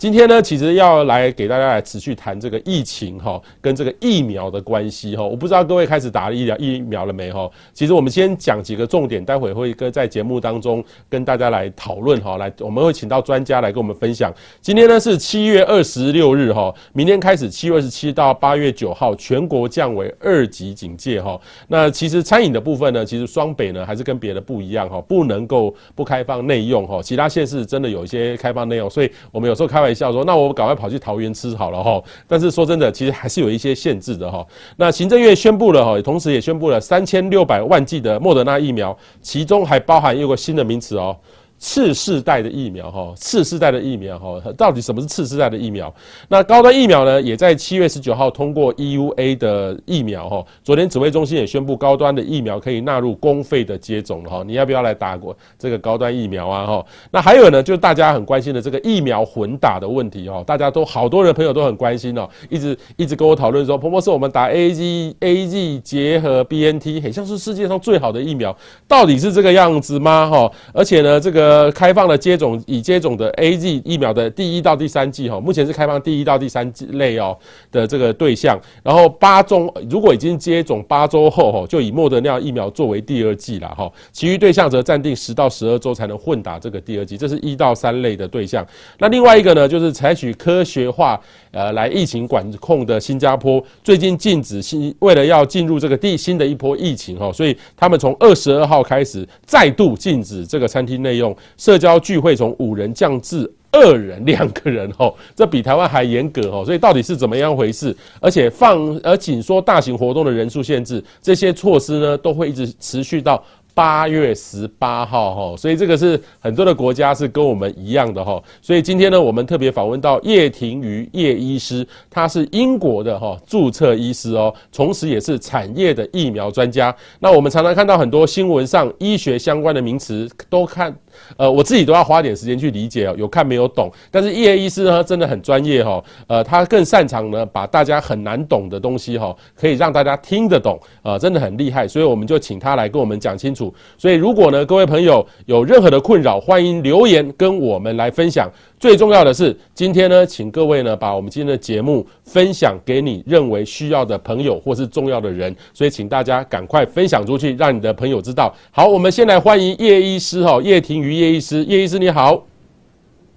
[0.00, 5.22] 今天呢，其实要来给大家来持续谈这个疫情哈，跟这个疫苗的关系哈。
[5.22, 7.46] 我不知道各位开始打了疫苗疫苗了没哈？
[7.74, 12.38] 其实我们先讲几个重点，待会会跟在节目当中跟大家来讨论哈。
[12.38, 14.32] 来，我们会请到专家来跟我们分享。
[14.62, 21.38] 今天呢是七月二十六日哈，明天开始七月二十七到八月九号，全国降为二级警戒哈。
[21.68, 27.02] 那其实餐饮的部分呢，其实双北呢还是跟别的不一样哈，不能够不开放内用哈。
[27.02, 32.02] 其他县市真的有一些开放内用，所以我们有时候开玩一笑说，那我赶快跑去桃园吃好了哈。
[32.26, 34.46] 但是说真的，其实还是有一些限制的哈。
[34.76, 41.16] 那行政院宣布了哈，同时也宣布了三千六百万剂的莫德纳疫苗，其中还包含有个新的名词哦。
[41.60, 45.94] 次世代的疫苗，哈，次世代的疫苗，哈，到底什么是次世代的疫苗？
[46.26, 47.20] 那高端疫苗呢？
[47.20, 50.42] 也在七月十九号通过 EUA 的疫苗，哈。
[50.64, 54.42] 昨天指挥中心也宣布，高端的疫苗可以纳入公费的接种了，哈。
[54.46, 56.66] 你要不要来打过这个高端疫苗啊？
[56.66, 56.86] 哈。
[57.10, 60.42] 那还有呢，就是大家很关心的这个疫苗混打的问题，哈。
[60.46, 68.56] 大家都好多人朋友都很关心哦，一直一直跟我讨论说，婆婆是，我们打 AZ AZ 结合 BNT，很像是世界上最好的疫苗，
[68.88, 70.26] 到底是这个样子吗？
[70.30, 70.50] 哈。
[70.72, 71.49] 而且呢，这个。
[71.50, 77.36] 呃，开放了接种已接种的 AZ 疫苗的第一到第三季哈，目前是开放第一到第三季类哦
[77.72, 88.64] 的这个对象，然后八周如果已经接种八周后哈，就以莫德纳疫苗作为第二剂了哈，其余对象则暂定十到十二周才能混打这个第二剂，这是一到三类的对象。
[89.00, 91.20] 那另外一个呢，就是采取科学化
[91.50, 101.36] 呃来疫情管控的新加坡，最近禁止新为了要进入这个第新的一波疫情哈，所以他们从二十二号开始再度禁止这个餐厅内用。
[101.56, 107.96] 社交聚会从五人降至二人两个人哦， 这比台湾还严格哦，所以到底是怎么样回事？
[108.20, 113.42] 而且放而紧缩大型活动的人数限制，这些措施呢都会一直持续到。
[113.72, 126.94] 八月十八号哈，所以这个是很多的国家是跟我们一样的哈，所以今天呢，我们特别访问到叶庭瑜叶医师，他是英国的哈注册医师哦，同时也是产业的疫苗专家。
[127.20, 130.94] 那我们常常看到很多新闻上医学相关的名词，都看
[131.36, 133.90] 呃，我自己都要花点时间去理解哦，有看没有懂。
[134.10, 141.86] 但是叶医师呢，真的很专业哈，呃，他更擅长呢，把大家很难懂的东西哈，可以让大家听得懂啊，真的很厉害。
[141.86, 143.72] 所以我们就请他来跟我们讲清楚。
[143.98, 148.50] 所以，如果呢，各位朋友有任何的困扰，欢迎留言跟我们来分享。
[148.80, 155.54] 最重要的是，今天呢，请各位呢，把我们今天的节目分享给你认为需要的朋友或是重要的人。
[155.74, 158.54] 所以，请大家赶快分享出去，让你的朋友知道。
[158.70, 162.42] 好，我们先来欢迎叶医师哦，叶廷瑜叶医师，叶医师你好。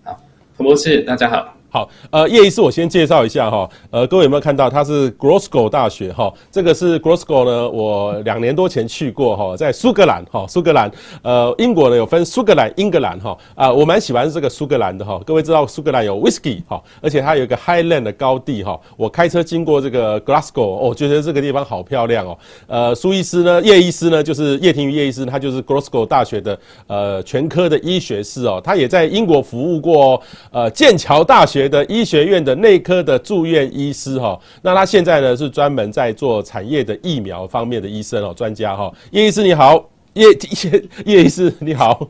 [0.05, 0.17] 好，
[0.57, 1.53] 何博士，大家好。
[1.73, 10.91] 好，呃，叶医师，我先介绍一下哈，呃，各位有没有看到，他是 Glasgow 大学哈，这个是 Glasgow 呢，我两年多前去过哈，在苏格兰哈，苏格兰，
[11.23, 31.62] 呃，英国呢有分苏格兰、英格兰哈，啊，我蛮喜欢这个苏格兰的哈，各位知道苏格兰有 Whisky 哈，而且它有一个 Highland 的高地哈，我开车经过这个 Glasgow，我觉得这个地方好漂亮哦，呃，苏医师呢，叶医师呢，就是叶廷瑜叶医师，他就是 Glasgow 大学的呃全科的医学士哦，他也在英国服务过，呃，剑桥大学。
[31.63, 38.93] 觉得医学院的内科的住院医师哈，那他现在呢是专门在做产业的疫苗方面的医生哦，专家哈。
[39.11, 42.09] 叶医师你好，叶叶叶医师你好，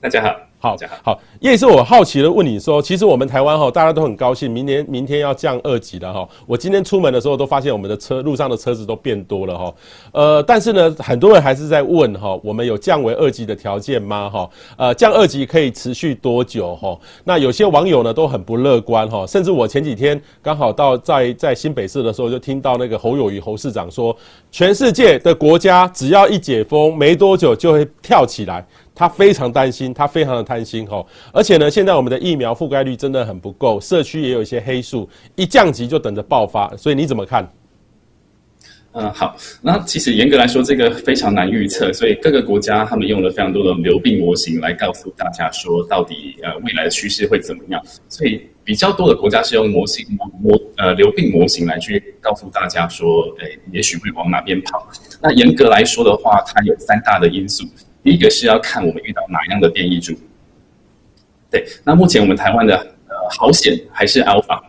[0.00, 0.49] 大家好。
[0.62, 6.28] 好，好，叶医师，我好奇的问你说，其实我们台湾哈，大家都很高兴，明年明天要降二级了哈。
[6.46, 9.74] 我今天出门的时候都发现我们的车路上的车子都变多了哈。
[10.12, 14.28] 呃，但是呢，很多人还是在问哈，我们有降为二级的条件吗？
[14.28, 16.76] 哈，呃，降二级可以持续多久？
[16.76, 16.94] 哈，
[17.24, 24.14] 那有些网友呢都很不乐观哈，甚至我前几天刚好到在在新北市的时候，就听到那个侯友宜侯市长说，
[24.52, 28.62] 全世界的国家只要一解封，没多久就会跳起来。
[28.94, 37.50] 他非常担心，他非常的贪心哈，而且呢，现在我们的疫苗覆盖率真的很不够，社区也有一些黑数，一降级就等着爆发，所以你怎么看？
[38.92, 47.80] 嗯，好，那其实严格来说，这个非常难预测，所以各个国家他们用了非常多的流病模型来告诉大家说，到底呃未来的趋势会怎么样。
[48.08, 50.04] 所以比较多的国家是用模型
[50.42, 54.84] 模呃流病模型来去告诉大家说，诶、也许会往哪边跑。
[55.22, 57.64] 那严格来说的话，它有三大的因素。
[58.02, 60.16] 第一个是要看我们遇到哪样的变异株，
[61.50, 62.76] 对，那目前我们台湾的
[63.08, 64.62] 呃好险还是 Alpha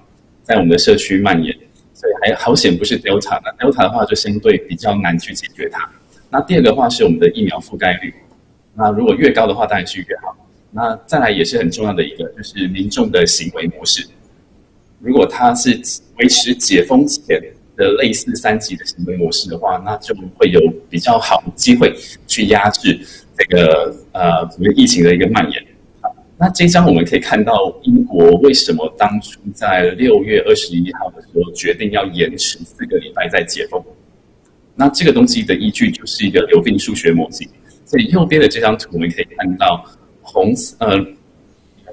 [0.44, 1.56] 在我们的社区蔓延，
[1.94, 5.90] 所以还好险不是 Delta，那 Delta 的话就相对比较难去解决它。
[6.30, 8.14] 那第二个话是我们的疫苗覆盖率，
[8.74, 10.36] 那如果越高的话当然是越好。
[10.74, 14.08] 那再来也是很重要的一个就是民众的行为模式，
[15.00, 15.78] 如果他是
[16.18, 17.42] 维持解封前
[17.82, 21.92] 的类似三级的行为模式的话，那就会有比较好的机会
[22.28, 23.00] 去压制
[23.36, 25.66] 这个呃整个疫情的一个蔓延。
[26.38, 33.84] 那这张我们可以看到，英国为什么当初在六月二十一号的时候决定要延迟四个礼拜再解封？
[34.76, 37.48] 那这个东西的依据就是一个流病数学模型。
[37.86, 39.86] 所以右边的这张图我们可以看到，
[40.22, 40.98] 红色呃，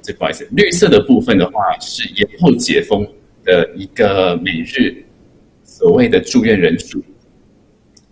[0.01, 3.05] 这不好意思，绿色的部分的话是延后解封
[3.43, 5.03] 的一个每日
[5.79, 7.01] 所谓的住院人数。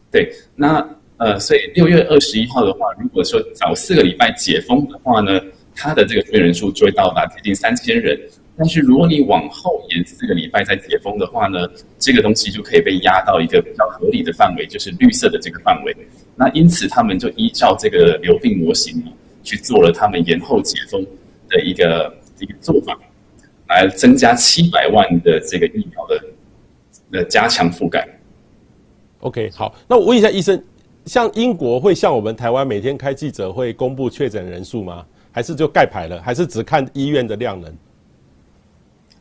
[0.10, 0.88] 对，那
[1.18, 5.42] 呃，所以六月二十一号的话，如果说早四个礼拜解封的话呢，
[5.76, 8.18] 它的这个住院人数就会到达接近三千人，
[8.56, 11.68] 但是如果你往后延四个礼拜再解封的话呢，
[12.00, 15.94] 这个东西就可以被压到一个比较合理的范围，就是绿色的这个范围。
[16.38, 19.04] 那因此他们就依照这个流病模型
[19.44, 21.06] 去做了他们延后解封
[21.50, 22.98] 的一个一个做法，
[23.68, 26.24] 来增加七百万的这个疫苗的
[27.12, 28.08] 的加强覆盖。
[29.22, 30.64] OK，好，那我问一下医生，
[31.06, 35.06] 像英国会像我们台湾每天开记者会公布确诊人数吗？
[35.32, 36.22] 还是就盖牌了？
[36.22, 37.76] 还是只看医院的量能？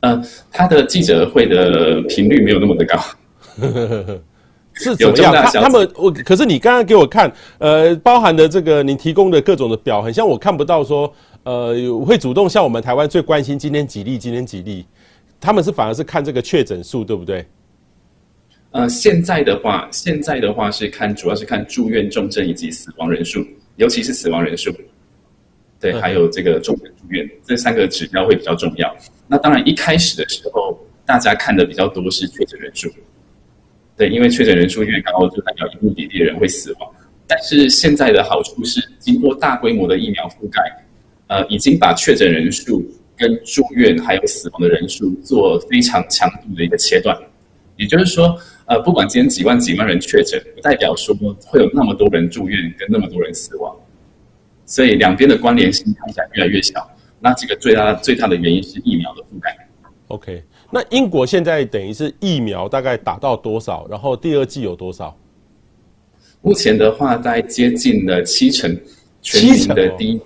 [0.01, 0.23] 呃，
[0.53, 2.99] 他的记者会的频率没有那么的高，
[4.75, 5.33] 是怎么样？
[5.35, 11.13] 他他们我可是你刚刚给我看，呃，包含的这个你提供的各种的表，很像我看不到说，
[11.45, 11.75] 呃，
[12.05, 14.87] 会主动像我们台湾最关心今天几例，今天几例，
[15.41, 17.47] 他们是反而是看这个确诊数，对不对？
[18.77, 23.43] 呃，现在的话，现在的话是看主要是看住院重症以及死亡人数，
[23.77, 24.71] 尤其是死亡人数。
[25.81, 28.95] 对，还有这个重症住院，这三个指标会比较重要。
[29.27, 32.91] 那当然，一开始的时候，大家看的比较多是确诊人数。
[33.97, 36.93] 对，因为确诊人数越高，就代表一定比例的人会死亡。
[37.27, 40.61] 但是现在的好处是，经过大规模的疫苗覆盖，
[41.29, 42.85] 呃，已经把确诊人数
[43.17, 47.19] 跟住院还有死亡的人数做非常强度的一个切断。
[47.79, 51.15] 也就是说，呃，不管今天几万几万人确诊，不代表说
[51.47, 53.75] 会有那么多人住院跟那么多人死亡。
[54.65, 56.91] 所以两边的关联性看起来越来越小，
[57.21, 59.57] 那这个最大最大的原因是疫苗的覆盖。
[60.09, 60.43] OK，
[60.73, 63.87] 那英国现在等于是疫苗大概打到多少？
[63.89, 65.17] 然后第二季有多少？
[66.43, 68.77] 目前的话，大概接近了七成，
[69.23, 70.21] 全民的第一、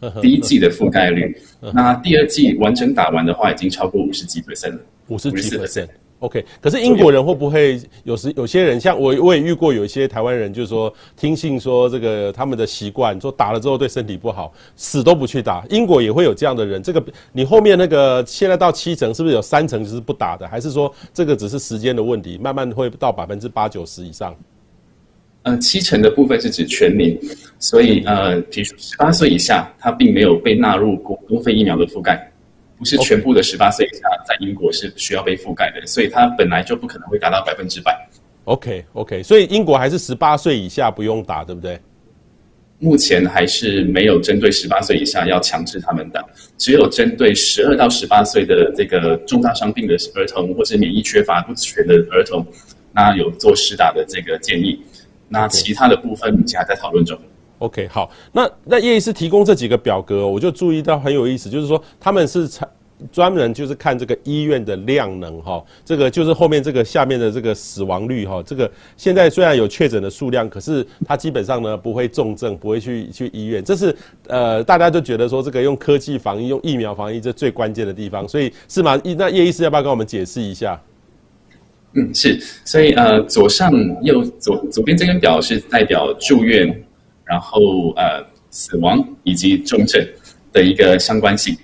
[0.00, 1.34] 哦、第一剂的覆盖率。
[1.72, 5.88] 那第二季完整打完的话，已经超过五十几 percent 了，五十几 percent。
[6.20, 15.64] OK，可是英国人会不会有时有些人像我，我也遇过有一些台湾人，就是说听信说这个他们的习惯，说打了之后对身体不好，死都不去打。
[15.70, 16.82] 英国也会有这样的人。
[16.82, 17.00] 这个
[17.30, 20.48] 你后面那个现在到七成，是不是有三成就是不打的？
[20.48, 24.34] 还是说这个只是时间的问题，慢慢会到百分之八九十以上？
[25.44, 27.16] 呃，七成的部分是指全民，
[27.60, 32.28] 所以呃，提出十八岁以下，他并没有被纳入公公费疫苗的覆盖。
[32.78, 38.08] 不是全部的十八岁以下在英国是需要被覆盖的，所以它本来就不可能会达到百分之百。
[38.44, 41.78] OK OK，所以英国还是十八岁以下不用打，对不对？
[42.78, 46.24] 目前还是没有针对十八岁以下要强制他们打，
[46.56, 52.46] 只有针对十二到十八岁的这个重大伤病的儿童或是免疫缺乏不全的儿童，
[52.92, 54.80] 那有做施打的这个建议。
[55.28, 57.18] 那其他的部分目前还在讨论中。
[57.58, 62.48] OK，好，那那叶医师提供这几个表格，我就注意到很有意思，就是说他们是
[63.12, 73.94] 专门就是看这个医院的量能哈，这个就是后面这个下面的这个死亡率哈，这个现在虽然有确诊的数量，可是它基本上呢不会重症，不会去去医院，这是
[74.26, 79.00] 呃大家就觉得说这个用科技防疫、用疫苗防疫这最关键的地方，所以是吗？
[79.16, 80.80] 那叶医师要不要跟我们解释一下？
[81.94, 83.72] 嗯，是，所以呃左上
[84.02, 86.84] 右左左边这根表是代表住院。
[87.28, 90.02] 然后呃，死亡以及重症
[90.50, 91.54] 的一个相关性，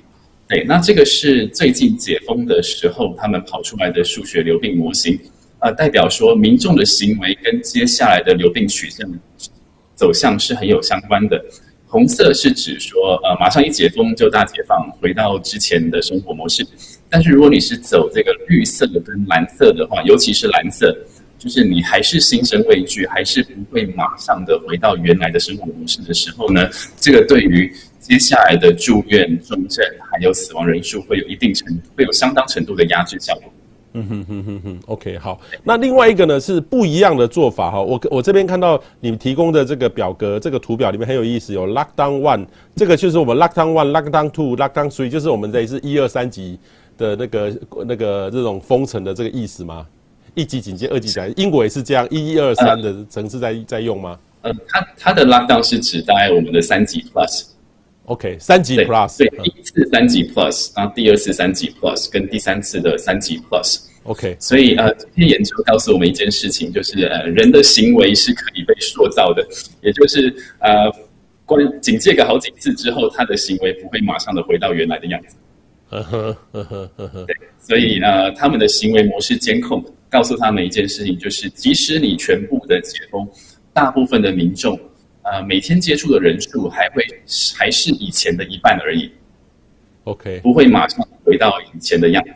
[0.47, 5.19] 对，那这个是最近解封的时候他们跑出来的数学流病模型，
[5.61, 9.11] 呃，代表说民众的行为跟接下来的流病取向
[9.95, 11.43] 走向是很有相关的。
[11.87, 16.67] 红色是指说呃，马上一解封就大解放，回到之前的生活模式，
[17.09, 20.95] 但是如果你是走这个绿色跟蓝色的话，尤其是蓝色。
[21.45, 26.67] 就是你还是心生畏惧，还是不会马上的回到原来的生活模式的时候呢？
[26.97, 27.71] 这个对于
[28.01, 33.53] 接下来的住院、重症还有死亡人数会有一定程度，会有相当程度的压制效果。
[33.93, 35.39] 嗯哼哼哼哼，OK，好。
[35.63, 37.79] 那另外一个呢是不一样的做法哈。
[37.83, 46.59] 我我这边看到你们提供的这个表格，这个图表里面很有意思，有 Lockdown One，这个就是我们 Lockdown One、Lockdown Two、Lockdown Three，就是我们这是一二三级
[46.97, 49.87] 的那个那个这种封城的这个意思吗？
[50.35, 54.19] 一级警戒，二级警戒，英国也是这样，一、一、二、三的层次在在用吗？
[54.43, 69.43] 呃，它它的 lockdown 是指大概我们的三级 plus，OK，三级 plus，对，第一次三级 plus，然后第二次三级 plus，跟第三次的三级 plus，OK，所以呃，这篇研究告诉我们一件事情，就是呃，人的行为是可以被塑造的，
[69.81, 70.93] 也就是呃，
[71.47, 75.37] 关警戒个好几次之后，他的行为不会马上的回到原来的样子。
[75.89, 77.25] 呵呵呵呵呵呵。
[77.25, 79.83] 对，所以呃，他们的行为模式监控
[80.15, 83.29] 告诉他们一件事情，就是即使你全部的解封，
[83.73, 84.79] 大部分的民众
[85.23, 87.03] 呃每天接触的人数还会
[87.59, 89.11] 还是以前的一半而已。
[90.05, 92.31] OK，不会马上回到以前的样子。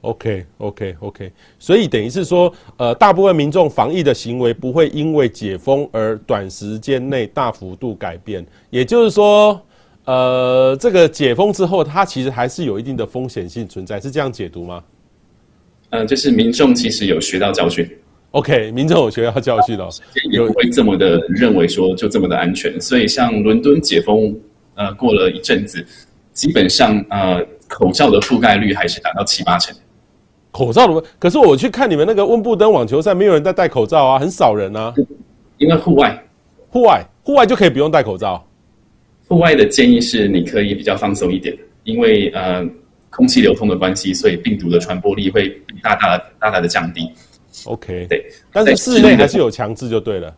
[0.00, 1.30] OK，OK，OK，okay, okay, okay.
[1.58, 8.42] 所以等于是说，呃，大部分民众防疫的行为不会因为解封而短时间内大幅度改变。
[8.70, 9.60] 也就是说，
[10.06, 14.82] 呃，这个解封之后，它其实还是有一定的风险性存在，是这样解读吗？
[15.90, 17.88] 嗯、呃，就是民众其实有学到教训。
[18.32, 19.88] OK，民众有学到教训了，
[20.30, 22.80] 也不会这么的认为说就这么的安全。
[22.80, 24.34] 所以像伦敦解封，
[24.76, 25.84] 呃，过了一阵子，
[26.32, 29.76] 基本上呃，口罩的覆盖率还是达到七八成。
[30.52, 34.94] 口罩的，可是我去看你们那个温布登网球赛，没有人在戴口罩啊，很少人啊。
[35.58, 36.24] 因为户外，
[36.68, 38.44] 户外，户外就可以不用戴口罩。
[39.28, 42.64] 户外的建议是你可以比较放松一点，因为呃
[43.10, 45.48] 空气流通的关系，所以病毒的传播力会
[45.82, 47.10] 大大大大的降低。
[47.64, 50.34] OK，对，但是室内还是有强制就对了。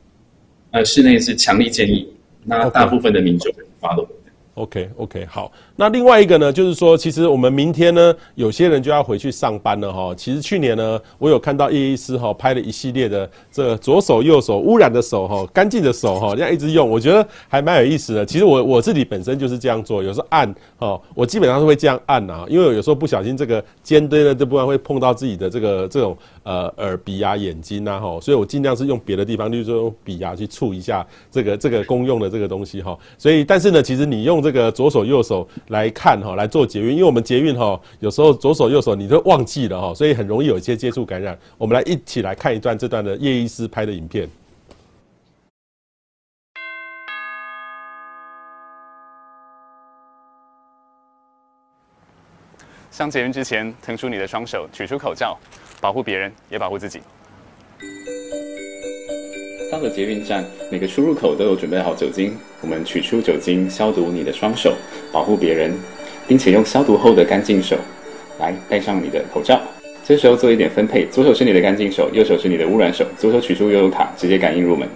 [0.71, 2.11] 呃，室内是强力建议，
[2.45, 4.09] 那大部分的民众发动。
[4.55, 5.51] OK，OK，好。
[5.77, 10.15] 那另外一个呢，就是说，其实我们明天呢，有些人就要回去上班了哈。
[10.15, 18.27] 其实去年呢，我有看到叶医师哈拍了一系列的这左手右手污染的手哈，干净的手哈，这样一直用，我觉得还蛮有意思的。
[18.27, 32.99] 其实我我自己本身就是这样做，有时候按哈，我基本上是会这样按呐，因为有时候不小心这个尖端的这部分会碰到自己的这个这种呃耳鼻啊眼睛呐哈，所以我尽量是用别的地方，例如说用笔啊去触一下这个这个公用的这个东西哈。
[33.17, 41.39] 所以但是呢，其实你用这个左手右手来看哈，来做捷运，因为我们捷运哈，有时候左手右手你都忘记了哈，所以很容易有一些接触感染。
[41.59, 44.29] 我们来一起来看一段这段的叶医师拍的影片。
[52.93, 55.35] 上捷运之前，腾出你的双手，取出口罩，
[55.81, 57.01] 保护别人，也保护自己。
[59.73, 62.37] 到了捷运站，每个出入口都有准备好酒精。
[62.61, 64.75] 我们取出酒精，消毒你的双手，
[65.11, 65.75] 保护别人，
[66.29, 67.79] 并且用消毒后的干净手
[68.39, 69.59] 来戴上你的口罩。
[70.05, 73.07] 这时候做一点分配：左手是你的干净手，右手是你的污染手。
[73.17, 74.87] 左手取出悠游卡，直接感应入门。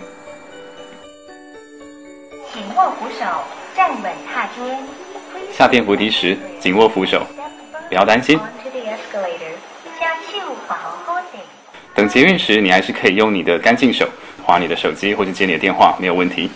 [2.52, 3.24] 紧握扶手，
[3.74, 4.52] 站稳踏阶。
[5.50, 7.24] 下电扶梯时，紧握扶手，
[7.88, 8.38] 不要担心。
[11.94, 14.08] 等捷运时，你还是可以用你的干净手。
[14.42, 16.48] 划你的手机或者接你的电话没有问题。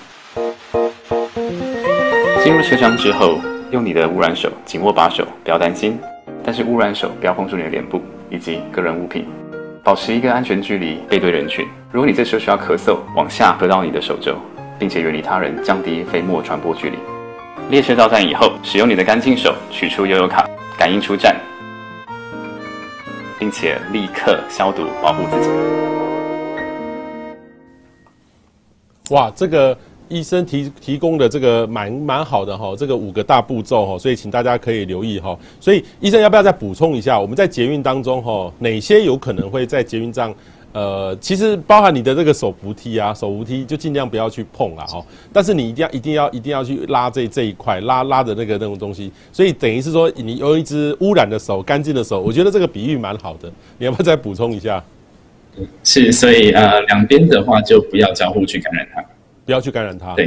[2.44, 3.40] 进入车厢之后，
[3.72, 5.98] 用你的污染手紧握把手，不要担心。
[6.44, 9.26] 但是污染手不要碰触你的脸部以及个人物品，
[9.82, 11.66] 保持一个安全距离，背对人群。
[11.90, 14.36] 如果你这时候需要咳嗽，往下咳到你的手肘，
[14.78, 16.96] 并且远离他人，降低飞沫传播距离。
[17.70, 20.48] 列车到站以后，使用你的干净手取出悠游卡，
[20.80, 21.38] 感应出站，
[23.38, 25.50] 并且立刻消毒，保护自己。
[29.10, 29.76] 哇，这个
[30.08, 35.38] 医生提提供的这个蛮蛮好的哈，这个五个大步骤哈，所以请大家可以留意哈。
[35.60, 37.20] 所以医生要不要再补充一下？
[37.20, 40.34] 我们在捷运当中哈，哪些有可能会在捷运上？
[40.72, 45.04] 呃，其实包含你的这个手扶梯啊，手扶梯就尽量不要去碰啊哦。
[45.32, 49.10] 但是你一定要一定要一定要去拉这这一块，拉拉的那个那种东西。
[49.32, 53.50] 所以等于是说，你有一只污染的手，干净的手，我觉得这个比喻蛮好的。
[53.78, 54.82] 你要不要再补充一下？
[55.82, 59.04] 是，所以呃，两边的话就不要交互去感染它，
[59.44, 60.14] 不要去感染它。
[60.14, 60.26] 对，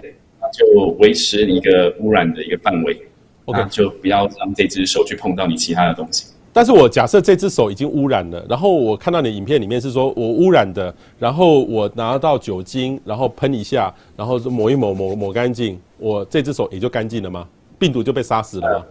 [0.51, 0.65] 就
[0.99, 3.01] 维持一个污染的一个范围。
[3.45, 6.25] OK，就不要让这只手去碰到你其他的东西。
[6.53, 17.47] 但是我假设这只手已经污染了，然后我看到你影片里面是说我污染的，然后我拿到酒精，然后喷一下，然后抹一抹，抹抹干净，我这只手也就干净了吗？
[17.79, 18.85] 病毒就被杀死了吗？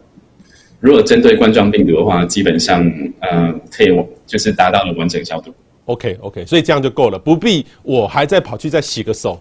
[0.80, 2.84] 如果针对冠状病毒的话，基本上
[3.20, 5.54] 呃可以就是达到了完整消毒。
[5.84, 9.40] OK OK，所以这样就够了，不必我还再跑去再洗个手，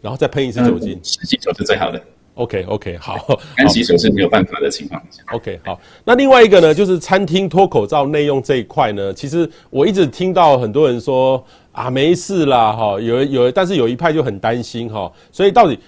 [0.00, 0.96] 然后再喷一次酒精。
[1.02, 2.00] 洗手是最好的。
[2.36, 3.18] OK OK，好，
[3.56, 5.22] 干洗手是没有办法的情况下。
[5.32, 5.78] OK，好。
[6.04, 15.78] 那另外一个呢，就是餐厅脱口罩内用这一块呢，其实我一直听到很多人说啊，没事啦，哈，有有，但是有一派就很担心哈，所以到底。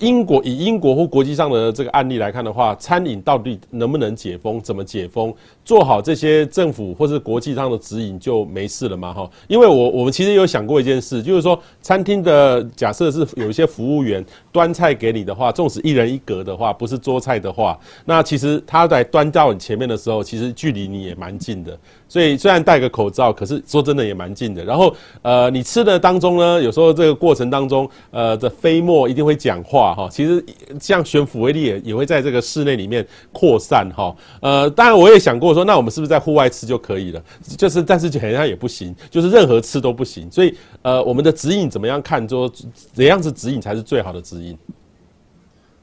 [0.00, 4.58] 英国以英国或国际上的这个案例来看的话，餐饮到底能不能解封？
[4.58, 5.30] 怎么解封？
[5.70, 9.14] 做好这些政府或是国际上的指引就没事了嘛？
[9.14, 21.78] 哈，因为我我们其实有想过一件事，就是说餐厅的假设是有一些服务员端菜给你的话，纵使一人一格的话，不是桌菜的话，那其实他在端到你前面的时候，其实距离你也蛮近的。
[22.08, 24.64] 所以虽然戴个口罩，可是说真的也蛮近的。
[24.64, 30.08] 然后呃，你吃的当中呢，有时候这个过程当中，呃的飞沫一定会讲话哈。
[30.10, 30.44] 其实
[30.80, 34.12] 像悬浮微粒也也会在这个室内里面扩散哈。
[34.40, 37.24] 呃，当然我也想过说，那我们是不是在户外吃就可以了？
[37.56, 40.30] 就是但是好像也不行，就是任何吃都不行。
[40.30, 42.28] 所以呃，我们的指引怎么样看？
[42.28, 42.52] 说
[42.92, 44.56] 怎样子指引才是最好的指引？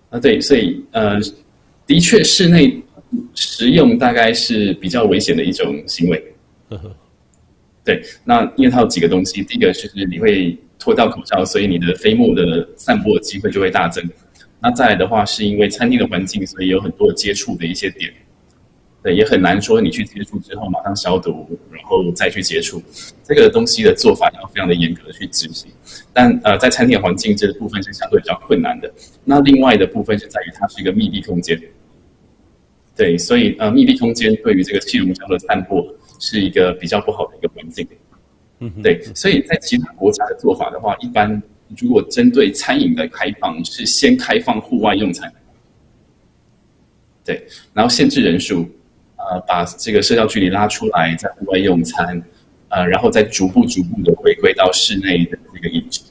[0.10, 1.20] 啊，对，所以呃，
[1.86, 2.82] 的确室内。
[3.34, 6.22] 食用大概是比较危险的一种行为。
[7.82, 14.04] 对，那因为它有几个东西，第一个就是你会脱掉口罩，所以你的飞沫的散播的机会就会大增。
[14.60, 18.14] 那再来的话，是因为餐厅的环境，所以有很多接触的一些点，
[19.08, 22.84] 对，也很难说你去接触之后马上消毒，然后再去接触。
[23.24, 25.72] 这个东西的做法要非常的严格的去执行。
[26.12, 28.94] 但呃，在餐厅环境这个部分是相对比较困难的。
[29.24, 31.58] 那另外的部分是在于它是一个密闭空间。
[32.98, 35.88] 对，所以呃，密闭空间对于这个气溶胶的散播
[36.20, 37.88] 是一个比较不好的一个环境。
[38.60, 41.42] 嗯，对，所以在其他国家的做法的话，一般
[41.78, 45.32] 如果针对餐饮的开放，是先开放户外用餐，
[47.24, 48.70] 对，然后限制人数，
[49.30, 52.22] 呃，把这个社交距离拉出来，在户外用餐，
[52.70, 56.02] 呃，然后再逐步逐步的回归到室内的这个饮食。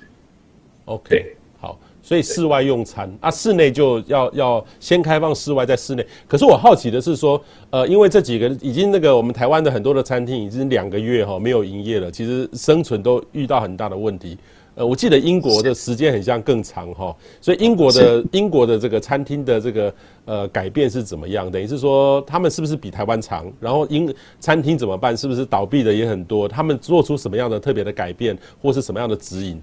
[0.84, 1.78] OK 好。
[2.02, 6.06] 所以室外用餐啊，室内就要要先开放室外，在室内。
[6.28, 14.38] 可是我好奇的是说，呃，因为这几个已经那个我们台湾的很多的餐厅已经两个月哈没有营业了，其实生存都遇到很大的问题。
[14.76, 19.94] 呃，我记得英国的时间很像更长哈，所以英国的英国的这个餐厅的这个
[20.26, 21.50] 呃改变是怎么样？
[21.50, 23.50] 等于是说他们是不是比台湾长？
[23.58, 25.16] 然后英餐厅怎么办？
[25.16, 26.46] 是不是倒闭的也很多？
[26.46, 29.58] 他们做出什么样的特别的改变，或是什么样的指引？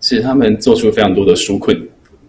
[0.00, 1.76] 其实他们做出非常多的纾困，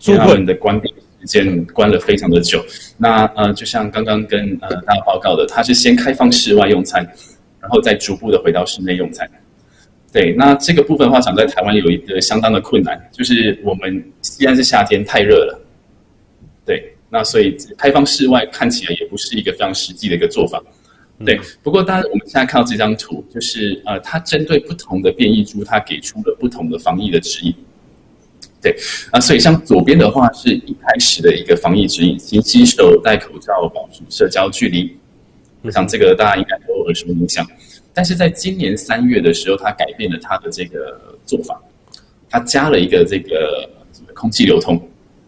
[0.01, 0.87] 因为他们的关闭
[1.19, 2.63] 时间关了非常的久。
[2.95, 7.03] 那呃，就像刚刚跟呃大家报告的，他是先开放室外用餐，
[7.59, 9.27] 然后再逐步的回到室内用餐。
[10.11, 15.61] 对，那这个部分的话，想在台湾有一个相当的困难，就是我们既然是夏天太热了，
[16.65, 20.61] 对，那所以开放室外看起来也不是一个非常实际的一个做法。
[21.23, 27.55] 对，不过大家我们现在看到这张图，就是呃，它针对不同的变异株，它给出了不同的防疫的指引。
[28.61, 28.75] 对，
[29.11, 34.93] 啊，所以像左边的话是一开始的一个防疫指引，勤洗手、戴口罩、保持社交距离。
[35.61, 37.45] 我想这个大家应该都有耳熟能详。
[37.93, 41.61] 但是在今年三月的时候，他改变了他的这个做法，
[42.29, 43.69] 他加了一个这个
[44.13, 44.75] 空气流通。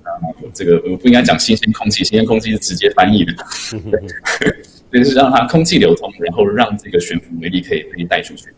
[0.04, 0.12] 啊，
[0.54, 3.34] 这个我不应该讲新鲜空气，新鲜空气是直接翻译的。
[4.92, 8.50] 对就是让它空气流通，然后让这个悬浮微粒可以可以带出去。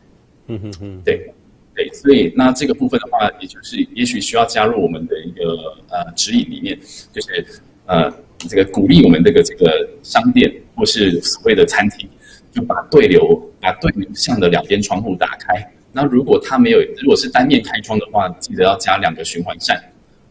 [0.48, 1.32] 嗯哼哼，对
[1.74, 6.78] 对，所以那这个部分的话，也就是也许需要加入我们的一个呃指引里面，
[7.14, 7.46] 就是
[7.86, 8.12] 呃
[8.50, 12.10] 这个鼓励我们这个这个商店或是所谓的餐厅，
[12.56, 15.70] 就把对流把对流向的两边窗户打开。
[15.92, 19.78] 那如果它没有，如果是单面开窗的话，记得要加两个循环扇，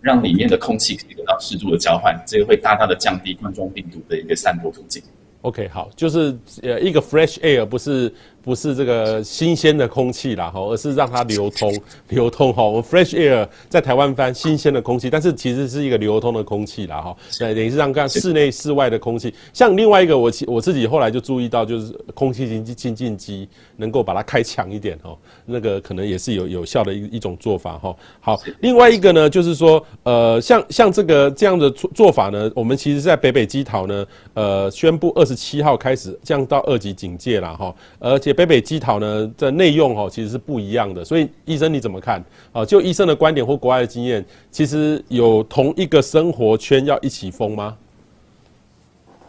[0.00, 5.02] 让里面的空气可以得到适度的交换，这个会大大的降低冠状病毒的一个散播途径。
[5.42, 8.10] OK，好，就是呃一个 fresh air，不是
[8.44, 12.62] 不是这个新鲜的空气啦，哈，而是让它流通流通哈。
[12.62, 17.16] 我们 fresh air 在台湾翻新鲜的空气，但是其实是一个流通的空气啦，哈。
[17.40, 19.32] 那，等于是让看室内室外的空气。
[19.52, 27.94] 像另外一个我我自己后来就注意到，就是空气清清净机能够把它开强一点哦，那个可能也是有有效的一一种做法哈。
[28.20, 35.34] 好，另外一个呢，就是说呃像像这个这样的做做法呢，我们其实在北北基桃呢，呃宣布二十。
[35.44, 42.62] 七号开始降到二级警戒了哈，而且北北基桃呢的内用哦其实是不一样的，所以医生你怎么看啊？
[42.64, 47.76] 就医生的观点或国外的经验，其实有同一个生活圈要一起封吗？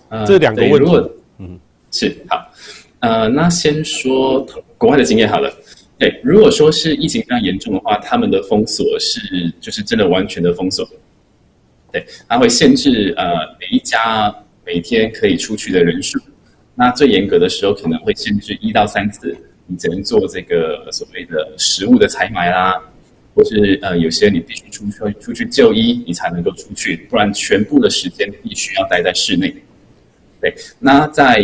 [0.09, 1.59] 呃、这两个问题，嗯，
[1.91, 2.51] 是好，
[2.99, 4.45] 呃，那先说
[4.77, 5.49] 国外的经验好了。
[5.97, 10.85] 对，如果说是疫情非常严重的话，他们的封锁是就是真的完全的封锁，
[11.91, 13.25] 对，它会限制呃
[13.59, 14.35] 每一家。
[14.67, 16.19] 每天可以出去的人数，
[16.77, 19.33] 那最严格的时候可能会限制一到三次，
[19.65, 22.77] 你只能做这个所谓的食物的采买啦，
[23.33, 29.55] 或是呃有些你必须出去出去就医，你才能够出去，不然全部的时间必须要待在室内。
[30.41, 31.35] 对，那在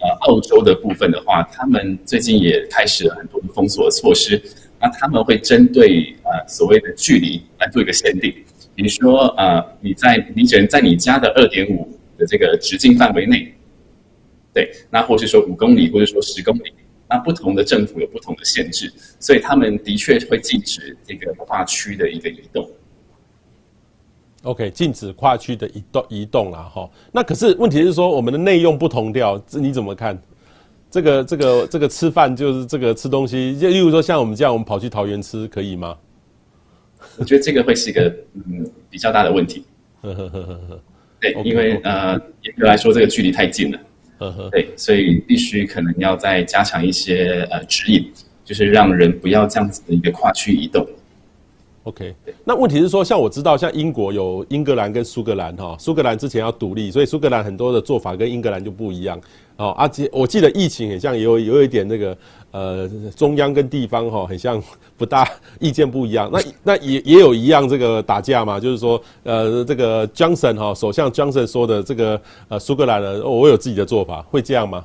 [0.00, 4.40] 呃澳洲的部分的话，他们最近也开始了很多的封锁措施，
[4.80, 8.32] 那他们会针对呃所谓的距离来做一个限定，
[8.76, 11.92] 比如说呃你在你只能在你家的二点五。
[12.18, 13.52] 的这个直径范围内，
[14.56, 16.72] 对，那或是说五公里，或者说十公里，
[17.10, 18.90] 那不同的政府有不同的限制，
[19.20, 22.66] 所以他们的确会禁止这个跨区的一个移动。
[24.44, 26.88] OK，禁止跨区的移动移动了哈。
[27.12, 30.18] 那可是问题是说，我们的内用不同调，这你怎么看？
[30.90, 35.94] 这个这个这个吃饭就是这个吃东西，就例如说像我们这样，我们跑去桃园吃可以吗？
[37.18, 39.66] 我觉得这个会是一个嗯比较大的问题。
[40.00, 43.78] 对，okay, 因为.呃严格来说，这个距离太近了。
[44.50, 48.10] 对，所以必须可能要再加强一些呃指引，
[48.44, 50.86] 就是让人不要这样子的一个跨区移动。
[51.82, 52.12] OK，
[52.44, 59.20] 那问题是说，像我知道，像英国有英格兰跟苏格兰哈，苏格兰之前要独立，所以苏格兰很多的做法跟英格兰就不一样
[59.56, 59.68] 哦。
[59.78, 62.16] 而且我记得疫情很像也有有一点那个
[62.56, 64.62] 呃中央跟地方哈，很像
[64.96, 65.28] 不大
[65.60, 66.30] 意见不一样。
[66.32, 74.84] 那那也也有一样这个打架嘛，就是说呃这个 Johnson 哈首相 Johnson 说的这个呃苏格兰人，我有自己的做法，会这样吗？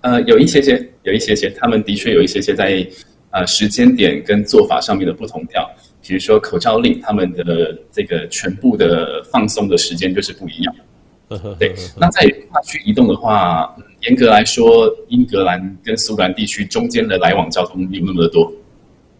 [0.00, 2.86] 呃，有一些些，有一些些，他们的确有一些些在
[3.32, 5.68] 呃时间点跟做法上面的不同调。
[6.02, 10.74] 比如说口罩令，他们的这个全部的放松的时间就是不一样。
[11.58, 18.52] 对，那在跨区移动的话，严格来说，英格兰跟苏格兰地区中间的来往交通没有那么的多。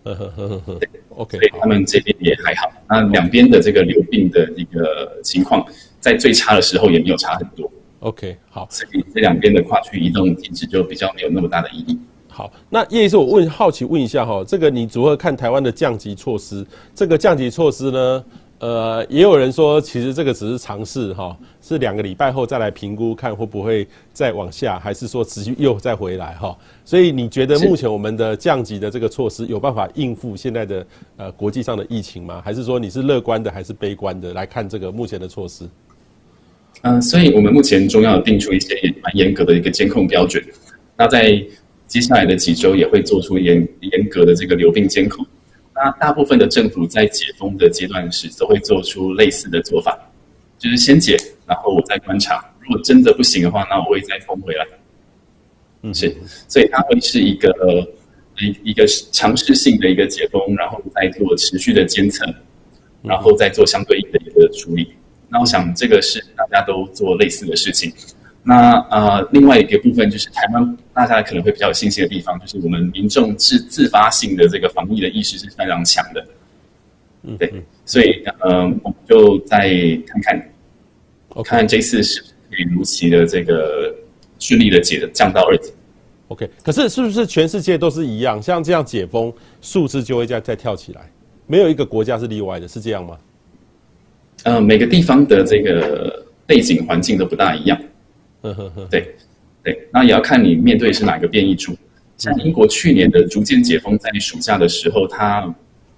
[0.02, 2.72] 呵呵呵呵，OK，所以他们这边也还好。
[2.88, 5.62] 那两边的这个流病的一个情况，
[6.00, 7.70] 在最差的时候也没有差很多。
[7.98, 11.98] OK，好，所以这两边的跨区移动机制就比较没有那么大的意义。
[12.28, 16.64] 好，那叶医师，我问好奇问一下哈，这个你如何看台湾的降级措施？
[16.94, 18.24] 这个降级措施呢，
[18.60, 26.56] 呃，也有人说其实这个只是尝试哈，是两个礼拜后再来评估，看会不会再往下，还是说持续又再回来哈？
[26.84, 32.42] 所以你觉得目前我们的降级的这个措施有办法应付现在的呃国际上的疫情吗？
[32.44, 35.64] 还是说你是乐观的还是悲观的来看这个目前的措施？
[36.82, 40.42] 嗯、呃，所以我们目前中央有定出一些也蛮严格的一个监控标准，
[40.96, 41.42] 那在。
[41.90, 45.26] 接下来的几周也会做出严严格的这个流病监控。
[45.82, 49.98] 那大部分的政府在解封的阶段时，都会做出类似的做法，
[50.58, 51.16] 就是先解，
[51.46, 52.44] 然后我再观察。
[52.60, 54.66] 如果真的不行的话，那我会再封回来。
[55.80, 56.14] 嗯，是，
[56.46, 57.50] 所以它会是一个
[58.38, 62.26] 一一个尝试性的一个解封，然后再做持续的监测，
[63.02, 64.92] 然后再做相对应的一个处理。
[65.30, 67.90] 那我想这个是大家都做类似的事情。
[68.42, 76.26] 那呃，另外一个部分就是台湾，大家可能会比较有信心的地方，就是我们民众自自发性的这个防疫的意识是非常强的。
[77.22, 77.52] 嗯，对，
[77.84, 79.68] 所以呃，我们就再
[80.06, 80.50] 看看，
[81.28, 83.94] 我看看这次是可以如期的这个
[84.38, 85.72] 顺利的解降到二级。
[86.28, 88.40] OK，可是是不是全世界都是一样？
[88.40, 91.10] 像这样解封，数字就会再再跳起来，
[91.46, 93.18] 没有一个国家是例外的，是这样吗？
[94.44, 97.78] 呃，每个地方的这个背景环境都不大一样。
[98.40, 99.14] 呵呵呵，对，
[99.70, 101.76] 对，那也要看你面对是哪个变异株。
[102.16, 105.42] 像英国去年的逐渐解封，在暑假的时候，它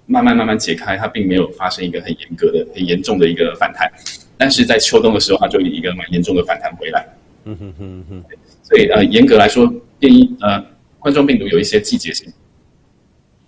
[0.05, 3.91] 慢慢慢慢解开，它并没有发生一个很严格的、很严重的一个反弹。
[4.37, 7.07] 但是在秋冬的时候，它就有一个蛮严重的反弹回来。
[7.45, 8.25] 嗯哼哼哼，
[8.63, 9.67] 所以呃，严格来说，
[9.99, 10.63] 变异呃
[10.99, 12.31] 冠状病毒有一些季节性。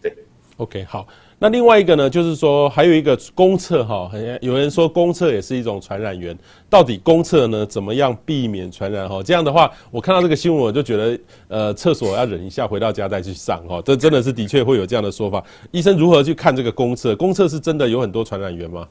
[0.00, 0.12] 对
[0.56, 1.06] ，OK，好。
[1.44, 6.34] 那另外一个呢，就是说还有一个公厕哈，有人说公厕也是一种传染源，
[6.70, 9.22] 到底公厕呢怎么样避免传染哈？
[9.22, 13.82] 这样的话，我看到这个新闻我就觉得，呃，厕所要忍一下，回到家再去上哈。
[13.84, 15.44] 这真的是的确会有这样的说法。
[15.70, 17.14] 医生如何去看这个公厕？
[17.14, 18.88] 公厕是真的有很多传染源吗？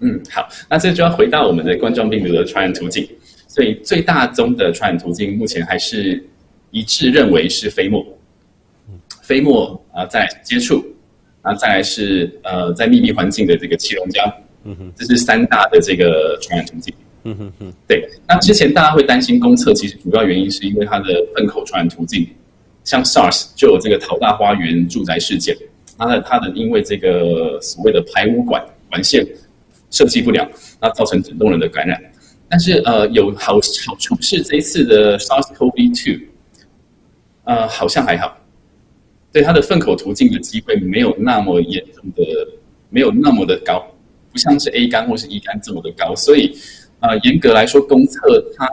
[0.00, 3.08] 嗯，好，那这就要回到我们的冠状病毒的传染途径。
[3.46, 6.20] 所以最大宗的传染途径目前还是
[6.72, 8.04] 一致认为是飞沫，
[9.22, 10.84] 飞沫啊，在接触。
[11.44, 14.24] 那再来是呃，在密闭环境的这个气溶胶，
[14.64, 18.08] 嗯哼，这是三大的这个传染途径，嗯哼哼，对。
[18.26, 22.26] 那之前大家会担心公厕，其实主要原因是因为它的粪口传染途径，
[22.82, 25.54] 像 SARS 就有这个桃大花园住宅事件，
[25.98, 29.26] 它的它的因为这个所谓的排污管管线
[29.90, 32.00] 设计不良，那造成整栋人的感染。
[32.48, 36.20] 但是呃，有好好处是这一次的 SARS-CoV-2，
[37.44, 38.34] 呃，好像还好。
[39.34, 42.22] 对它的粪口途径的机会没有那么严重的，
[42.88, 43.84] 没有那么的高，
[44.30, 46.56] 不像是 A 肝或是 E 肝这么的高，所以，
[47.00, 48.20] 呃，严格来说，公厕
[48.56, 48.68] 它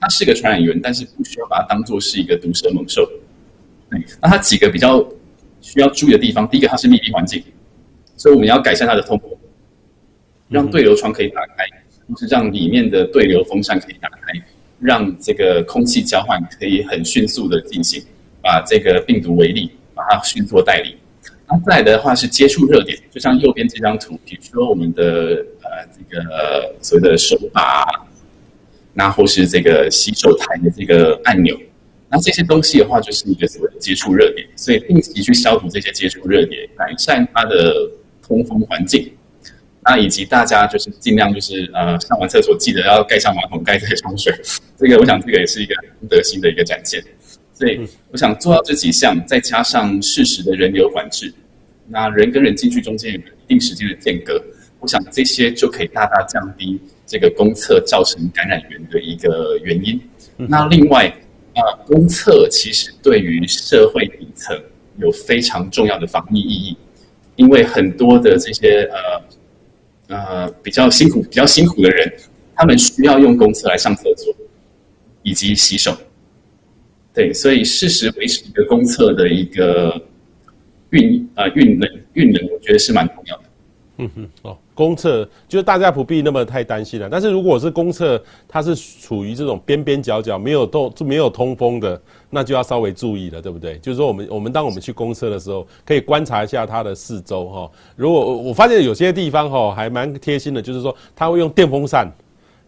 [0.00, 3.06] 它是个传染源，但是不需要把它当做是一个毒蛇猛兽。
[3.90, 5.06] 那它几个比较
[5.60, 7.44] 需要注意的地方，第一个它是密闭环境，
[8.16, 9.30] 所以我们要改善它的通风，
[10.48, 11.66] 让对流窗可以打开，
[12.08, 14.32] 或是让里面的对流风扇可以打开，
[14.80, 18.02] 让这个空气交换可以很迅速的进行，
[18.40, 19.70] 把这个病毒为例。
[19.98, 20.96] 把它迅速代理。
[21.50, 27.84] 那再的话是接触热点，就像右边这张图，比如说我们的呃这个所谓的手把，
[28.92, 31.58] 那或是这个洗手台的这个按钮，
[32.10, 37.74] 那这些东西的话，就是一个所谓的接触热点，所以定期去消毒这些接触热点，改善它的
[38.22, 39.10] 通风环境。
[39.82, 44.30] 那以及大家就是尽量就是呃上完厕所记得要盖上马桶盖，再冲水，
[44.76, 45.74] 这个我想这个也是一个
[46.10, 47.02] 德心的一个展现。
[47.58, 47.80] 所以
[48.12, 51.32] 我想做到这几项，再加上适时的人流管制，
[51.88, 54.40] 那人跟人进去中间有一定时间的间隔，
[54.78, 60.00] 我想这些就可以大大降低这个公厕造成感染源的一个原因。
[60.36, 61.08] 那另外
[61.54, 64.56] 啊，公厕其实对于社会底层
[64.98, 66.76] 有非常重要的防疫意义，
[67.34, 69.22] 因为很多的这些呃。
[70.10, 72.10] 呃，比较辛苦、比较辛苦的人，
[72.56, 74.34] 他们需要用公厕来上厕所
[75.22, 75.94] 以及洗手。
[77.18, 80.00] 对，所以适时维持一个公厕的一个
[80.90, 83.42] 运呃运能运能，我觉得是蛮重要的。
[83.96, 87.08] 嗯哼，哦，公厕就是大家不必那么太担心了。
[87.10, 92.00] 但是如果是公厕，它是处于这种边边角角，没有都没有通风的，
[92.30, 93.76] 那就要稍微注意了，对不对？
[93.78, 97.68] 就是说，我们我们当我们去公厕的时候，可以观察一下它的四周哈。
[97.96, 102.08] 如果我发现有些地方哈还蛮贴心的，就是说它会用电风扇。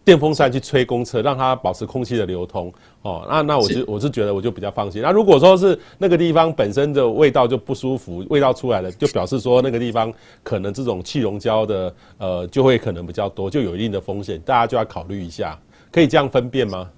[0.03, 3.25] 电风扇去吹公车，让它保持空气的流通哦。
[3.29, 5.01] 那那我就我是觉得我就比较放心。
[5.01, 10.11] 那如果说是那个地方本身的味道就不舒服，味道出来了，就表示说那个地方
[10.43, 15.59] 可能这种气溶胶的呃就会可能比较多，就有一定的风险，大家就要考虑一下。
[15.91, 16.89] 可以这样分辨吗？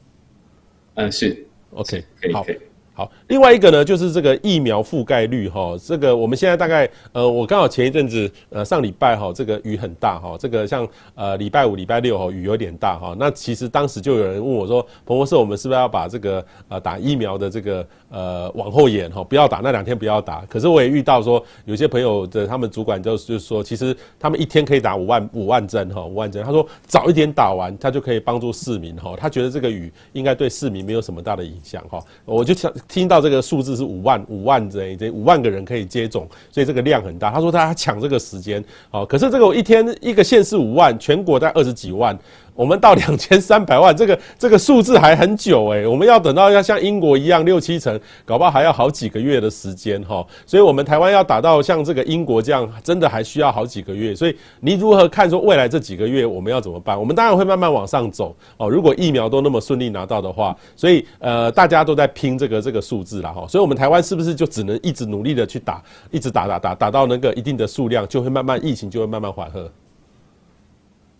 [0.95, 2.43] 嗯，是 OK，可以，好。
[2.43, 2.59] 可以
[2.95, 20.45] 好，另外一个呢，就是这个疫苗覆盖率哈，这个我们现在大概呃，我刚好前一阵子呃上礼拜哈，这个雨很大哈，这个像呃礼拜五、礼拜六哈雨有点大哈，那其实当时就有人问我说，彭博士，我们是不是要把这个呃打疫苗的这个呃往后延哈，不要打那两天不要打？
[20.47, 32.71] 可是我也遇到说有些朋友的他们主管就就说，其实他们一天可以打五万五万针哈，五万针，他说早一点打完，他就可以帮助市民哈，他觉得这个雨应该对市民没有什么大的影响哈，我就想。
[32.87, 37.31] 听到这个数字是五万五万针这五万个人可以接种，所以这个量很大。
[37.31, 42.15] 他说他抢这个时间，好，可是这个我一天一个县市五万，全国在二十几万。
[42.55, 50.25] 我们到两千三百万，这个这个数字还很久诶，我们要等到要像英国一样六七成，搞不好还要好几个月的时间哈。
[50.45, 54.13] 所以，我们台湾要达到像这个英国这样，真的还需要好几个月。
[54.13, 56.99] 所以，你如何看说未来这几个月我们要怎么办？
[56.99, 58.69] 我们当然会慢慢往上走哦。
[58.69, 63.47] 如果疫苗都那么顺利拿到的话，所以呃，大家都在拼这个这个数字了哈。
[63.47, 69.71] 所以，我们台湾是不是就只能一直努力的去打，一直打打打打到那个一定的数量，就会慢慢疫情就会慢慢缓和？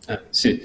[0.08, 0.62] 嗯，是。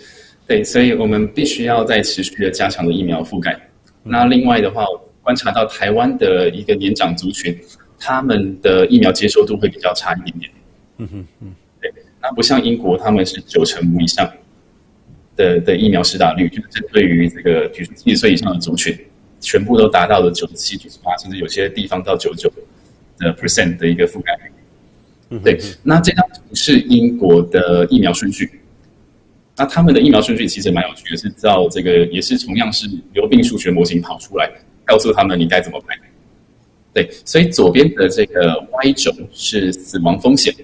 [0.48, 3.54] 对，所以我们必须要在持续的加强的疫苗覆盖。
[4.02, 4.82] 那另外的话，
[5.22, 7.54] 观察到台湾的一个年长族群，
[7.98, 10.50] 他们的疫苗接受度会比较差一点点。
[10.96, 14.26] 嗯哼嗯，对，那不像英国，他们是九成五以上
[15.36, 18.98] 的的疫苗施打率，就是针对于这个比如说七十岁以上的族群，
[19.40, 22.50] 全部都达到了九十七、九十八，甚至有些地方到九九
[23.18, 24.52] 的 percent 的一个覆盖率。
[25.28, 28.50] 嗯，对，那这张图是英国的疫苗顺序。
[29.58, 34.48] 那他们的疫苗顺序其实蛮有趣的，是照这个也是同样是流病数学模型跑出来，
[34.84, 35.98] 告诉他们你该怎么排。
[36.94, 40.54] 对，所以左边的这个 Y 轴是死亡风险，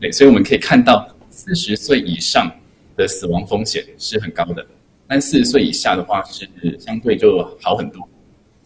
[0.00, 2.50] 对，所以我们可以看到四十岁以上
[2.96, 4.66] 的死亡风险是很高的，
[5.06, 6.48] 但四十岁以下的话是
[6.78, 8.08] 相对就好很多。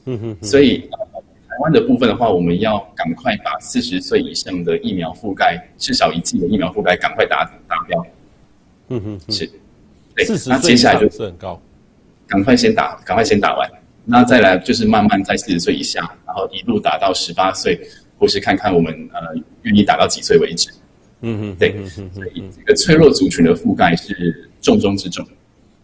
[0.07, 8.07] 嗯哼，所以台湾的部分的话，我们要赶快把四十岁以上的疫苗覆盖，至少一剂的疫苗覆盖赶快达达标。
[8.91, 9.47] 嗯哼，是，
[10.15, 11.61] 对，那接下来就是很高，
[12.27, 13.71] 赶快先打，赶快先打完，
[14.05, 17.81] 那再来就是慢慢在四十岁以下，然后一路打到十八岁，
[18.19, 19.21] 或是看看我们呃
[19.63, 20.71] 愿意打到几岁为止。
[21.23, 21.75] 嗯哼，对，
[22.13, 25.27] 所以这个脆弱族群的覆盖是重中之重。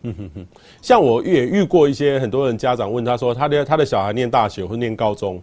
[0.02, 0.46] 嗯哼哼，
[0.82, 5.42] 像我也遇过一些很多人家长问他说，他的他的小孩念大学或念高中。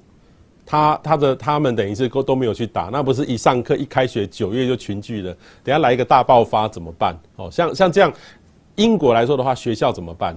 [0.73, 5.31] 他他的他们等于是都都没有去打，那不是一上课一开学九月就群聚了，
[5.63, 7.15] 等下来一个大爆发怎么办？
[7.35, 8.11] 哦，像像这样，
[8.73, 10.35] 英国来说的话，学校怎么办？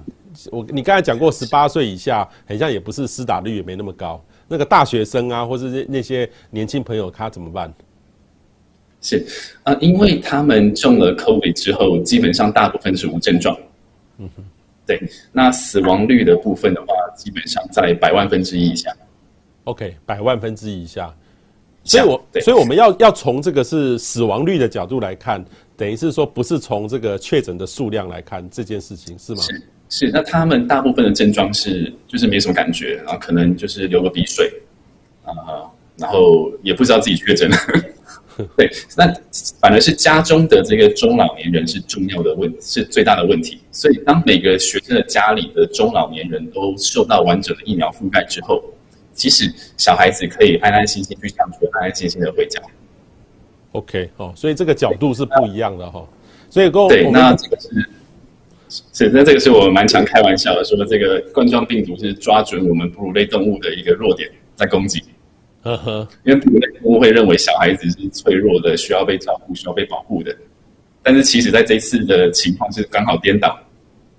[0.51, 7.73] 我你刚才讲过，十八岁以下，很像也不是施打率也没那么高，那个大学生啊，或是那那些年轻朋友，他怎么办？
[9.01, 9.25] 是
[9.63, 13.57] 啊，因为他们中了 COVID 之后，基本上大部分是无症状。
[14.19, 14.43] 嗯哼，
[14.85, 18.95] 对，那死亡率的部分的话，基本上在百万分之一以下。
[19.67, 21.13] OK，百万分之一以下，
[21.83, 25.43] 所以我所以我们要要从这个是死亡率的角度来看，
[25.75, 29.41] 等于是说不是从这个确诊的数量来看这件事情是吗？
[29.41, 34.49] 是是，那他们大部分的症状是就是没什么感觉，然后可能就是流个鼻水
[35.25, 37.57] 啊，然后也不知道自己确诊了，
[38.55, 39.05] 对，那
[39.59, 43.59] 反而是家中的这个中老年人是重要的问，是最大的问题。
[43.71, 48.63] 所以，当每个学生的家里的中老年人都受到完整的疫苗覆盖之后，
[49.17, 52.61] 即使小孩子可以安安心心去上学，安安心心的回家。
[53.71, 56.07] OK，哦，所以这个角度是不一样的哈。
[56.49, 57.89] 所以跟我对，那这个是
[58.93, 65.03] 是那这个是我蛮常开玩笑的，说这个冠状病毒是抓准我们哺乳类动物的一个弱点在攻击。
[65.63, 70.33] 呵呵，因为哺乳类动物会认为小孩子是脆弱的，需要被照顾，需要被保护的。
[71.01, 73.59] 但是其实在这一次的情况是刚好颠倒，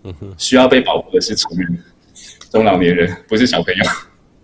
[0.02, 1.78] 嗯哼，需要被保护的是成人、
[2.50, 3.84] 中老年人，不是小朋友。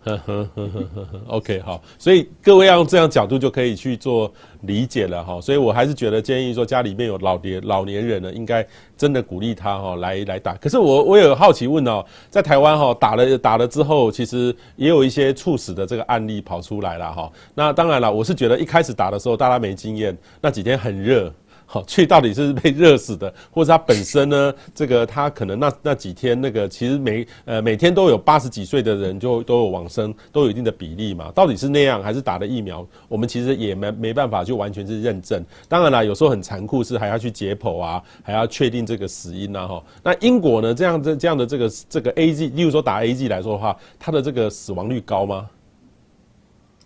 [0.04, 4.30] 呵呵呵呵呵呵，OK，好，所以各位要用这样角度就可以去做
[4.62, 5.40] 理解了哈。
[5.40, 10.54] 所以我还是觉得建议说家里面有老年老年人呢，应该真的鼓励他哈来来打。
[10.56, 17.30] 可是我我有好奇问哦，在台湾哈打了打了之后，其实也有一些猝死的这个案例跑出来了哈。
[17.54, 21.32] 那当然了，我是觉得一开始打的时候大家没经验，那几天很热。
[21.66, 24.54] 好，去到底是被热死的，或者他本身呢？
[24.74, 31.32] 这个他可能那那几天那个其实每呃每天都有八十几岁的人就都有往生，都有一定的比例嘛。
[31.34, 32.86] 到底是那样还是打的疫苗？
[33.08, 35.44] 我们其实也没没办法就完全是认证。
[35.68, 39.66] 当然啦，有时候很残酷，是还要去解剖啊，还要确定这个死因啊。
[39.66, 39.84] 哈。
[40.02, 40.74] 那英国呢？
[40.74, 45.48] 这样这这样的这个这个 A G，例如说打 A G 来说的话，它的这个死亡率高吗？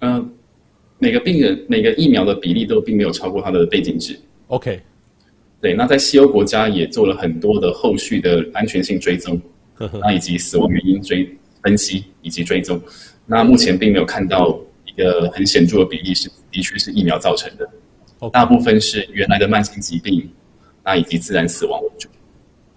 [0.00, 0.30] 嗯、
[0.98, 4.18] 每个病人每个疫苗的比例都并没有超过它的背景值。
[4.48, 4.80] OK，
[5.60, 9.40] 对，那在西欧国家也做了很多的后续的安全性追踪，
[10.00, 11.28] 那以及死亡原因追
[11.62, 12.80] 分析以及追踪，
[13.26, 17.68] 那目前并没有看到一个很显著的比例是的确是疫苗造成的.
[18.32, 20.28] 大部分是原来的慢性疾病，
[20.82, 22.08] 那以及自然死亡为主。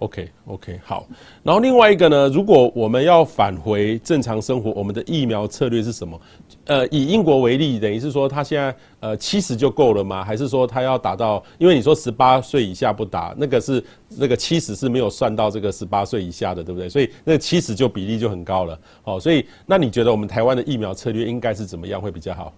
[0.02, 1.08] OK OK 好，
[1.44, 6.20] 然后另外一个呢，如果我们要返回正常生活，我们的疫苗策略是什么？
[6.66, 10.24] 呃，以英国为例，等于是说他现在呃七十就够了吗？
[10.24, 11.44] 还是说他要达到？
[11.60, 13.84] 因为你说十八岁以下不打，那个是
[14.18, 16.90] 那个七十是没有算到这个十八岁以下的，对不对？
[16.90, 18.80] 所以那七十就比例就很高了。
[19.04, 22.52] 好，所以那你觉得我们台湾的疫苗策略应该是怎么样会比较好？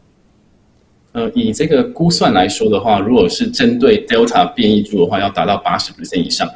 [1.11, 6.49] 呃，以这个估算来说的话，如果是针对 Delta 变异株的话，要达到八十 percent 以上。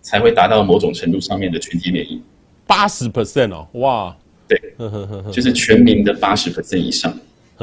[0.00, 2.20] 才会达到某种程度上面的群体免疫，
[2.66, 4.16] 八十 percent 哦，哇，
[4.48, 4.60] 对，
[5.30, 7.14] 就是全民的八十 percent 以上，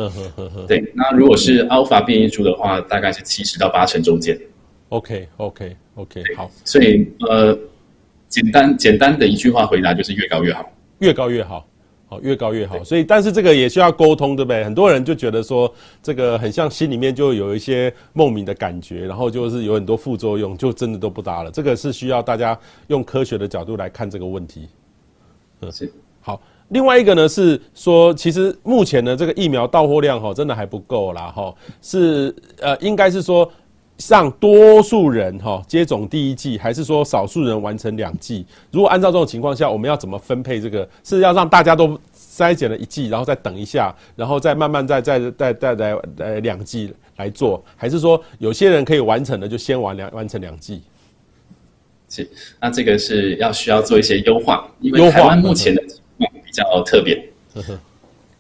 [0.68, 0.92] 对。
[0.94, 4.40] 那如果是 Alpha 变异株的话，大概是七十到八成中间。
[4.90, 6.50] OK，OK，OK，好。
[6.64, 7.58] 所以呃，
[8.30, 11.68] 简单简单的一句话回答就是越高越好，越高越好。
[12.10, 12.82] 好，越高越好。
[12.86, 14.64] 所以，但是这个也需要沟通，对不对？
[14.64, 15.70] 很多人就觉得说，
[16.02, 21.52] 这个很像心里面就有一些莫名的感觉，然后就是有很多副作用，就真的都不打了。
[21.52, 24.70] 这个是需要大家用科学的角度来看这个问题。
[25.60, 25.92] 嗯，是。
[26.22, 31.54] 好，另外一个呢是说，其实目前的这个疫苗到货量哈，真的还不够啦哈。
[31.82, 33.52] 是呃，应该是说。
[34.10, 38.46] 让多数人哈接种第一剂，还是说少数人完成两剂？
[38.72, 40.88] 如果按照这种情况下，我们要怎么分配这个？
[41.04, 47.64] 是要让大家都筛检了一剂，然后再等一下，然后再慢慢再再再再来呃两剂来做？
[47.76, 50.84] 还是说有些人可以完成的就先完两完成两剂？
[52.08, 52.30] 是，
[52.62, 57.16] 那这个是要需要做一些优化，因为台湾目前的情况比较特别。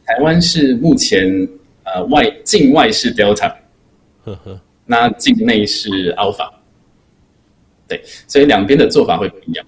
[0.05, 1.27] 台湾是目前
[1.83, 3.51] 呃外境外是 Delta。
[4.23, 4.59] 呵呵。
[4.87, 6.49] 那境内是 Alpha，
[7.87, 9.65] 对，所以两边的做法会不一样。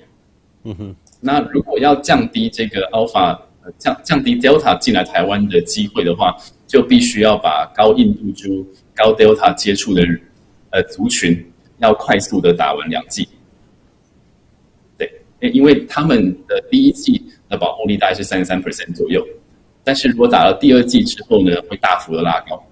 [0.63, 3.37] 嗯哼，那如果要降低这个 Alpha
[3.77, 10.01] 降降低 Delta 进来台湾的机会的话，就必须要把高印度株、高 Delta 接触的
[10.69, 11.45] 呃族群
[11.79, 13.27] 要快速的打完两剂。
[14.97, 19.25] 对，因为他们的第一剂的保护力大概是三十三 percent 左右，
[19.83, 22.63] 但是如果打了第二剂之后呢，会大幅的拉高。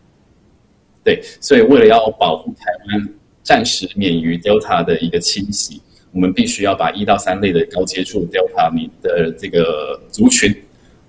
[1.07, 3.09] 对，所以为了要保护台湾
[3.41, 10.53] 暂时免于 Delta 的一个侵袭，我们必须要把一到三类的高接触 Delta 你的这个族群，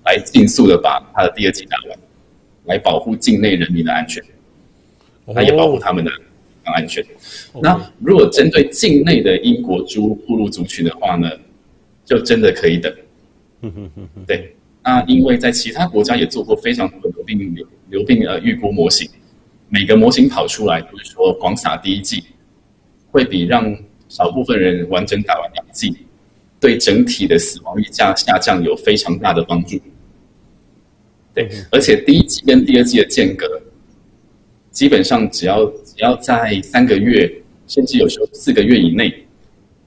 [0.05, 1.99] 来尽速的把它的第二剂打完，
[2.63, 4.23] 来保护境内人民的安全，
[5.25, 6.09] 那也保护他们的
[6.63, 7.05] 安全。
[7.61, 11.29] 那如果针对境内的英国猪暴露族群的话呢，
[12.05, 12.95] 就真的可以等。
[14.25, 19.05] 对，那因为在其他国家也做过非常多的流病流流病呃预估模型。
[19.69, 22.23] 每个模型跑出来都是说，广撒第一剂
[23.11, 23.75] 会比让
[24.07, 25.95] 少部分人完整打完两剂，
[26.59, 29.79] 对整体的死亡率下下降有非常大的帮助。
[31.33, 33.47] 对，而且第一剂跟第二剂的间隔，
[34.71, 37.31] 基本上只要只要在三个月，
[37.67, 39.13] 甚至有时候四个月以内，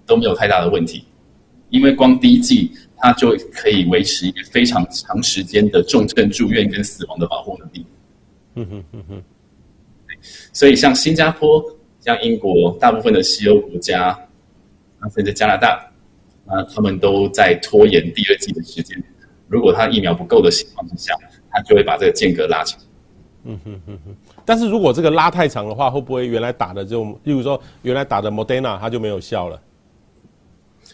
[0.07, 1.05] 都没有太大的问题，
[1.71, 7.87] 因为光第一剂它就可以维持一个非常长时间的重症住院跟死亡的保护能力。
[8.55, 9.23] 嗯哼嗯哼。
[10.53, 11.63] 所以像新加坡、
[12.01, 14.09] 像英国、大部分的西欧国家，
[14.99, 15.91] 啊，甚至加拿大，
[16.47, 19.03] 啊，他们都在拖延第二季的时间。
[19.49, 21.15] 如果他疫苗不够的情况之下，
[21.51, 22.79] 他就会把这个间隔拉长。
[23.45, 24.17] 嗯哼哼哼。
[24.45, 29.61] 但是如果这个拉太长的话，会不会原来打的这种，例如说原来打的 Moderna 它就没有效了？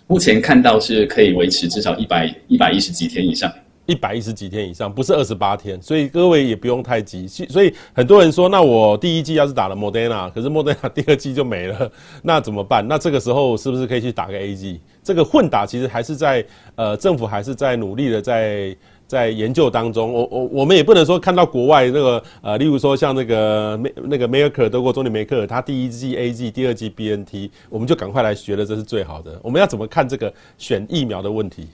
[0.07, 3.53] 目前看到是可以维持至少一百一百一十几天以上。
[3.89, 7.27] 一百一十几天以上，不是二十八天，所以各位也不用太急。
[7.27, 11.91] 所以很多人说，那我第一剂要是打了 Moderna，可是 Moderna 第二剂就没了，
[12.23, 12.87] 那怎么办？
[12.87, 14.79] 那这个时候是不是可以去打个 A G？
[15.03, 18.77] 这个混打其实还是在呃政府还是在努力的在
[19.07, 20.13] 在研究当中。
[20.13, 29.41] 我我我们也不能说看到国外那个呃，例如说像那个那个梅尔克德国总理梅克，他第一剂 A G，第二剂 BNT，我们就赶快来学了，这是最好的。
[29.43, 31.67] 我们要怎么看这个选疫苗的问题？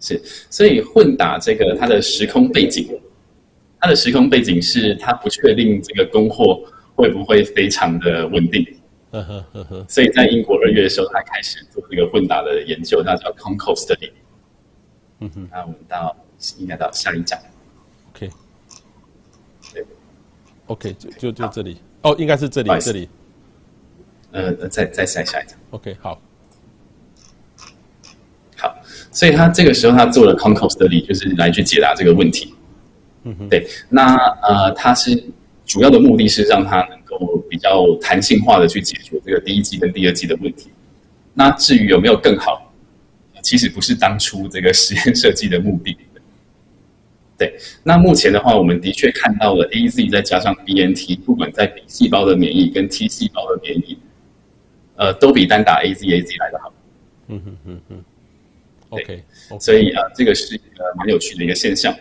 [0.00, 2.88] 是，所以混打这个它的时空背景，
[3.78, 6.62] 它的时空背景是它不确定这个供货
[6.96, 8.66] 会不会非常的稳定。
[9.10, 9.86] 呵呵呵呵。
[9.88, 14.10] 所以在英国二月的时候，他开始做这个混打的研究，那叫 Concorde Study。
[15.18, 15.48] 嗯哼。
[15.52, 16.16] 那我们到
[16.58, 17.38] 应该到下一讲。
[18.14, 18.30] OK。
[19.74, 19.84] 对。
[20.66, 21.76] OK，就就就这里。
[22.02, 23.08] 哦，应该是这里这里。
[24.32, 25.58] 呃，再再下下一讲。
[25.70, 26.18] OK，好。
[29.12, 32.54] 所以他这个时候他做了 Concorde Study，就是来去解答这个问题。
[33.24, 33.66] 嗯哼，对。
[33.88, 35.22] 那呃，他是
[35.66, 40.70] 主要的目的是让他能够比较弹性化的去解决这个第一季跟第二季的问题。
[41.34, 42.72] 那至于有没有更好，
[43.42, 45.96] 其实不是当初这个实验设计的目的。
[47.36, 47.54] 对。
[47.82, 53.98] 那目前的话，我们的确看到了 AZ 再加上 BNT，不管在 B 细胞的免疫跟 T 细胞的免疫，
[54.96, 56.72] 呃，都比单打 AZ AZ 来的好。
[57.28, 58.04] 嗯哼嗯哼。
[58.90, 59.60] OK，, okay.
[59.60, 61.94] 所以啊、呃，这个是一个蛮有趣的一个现象。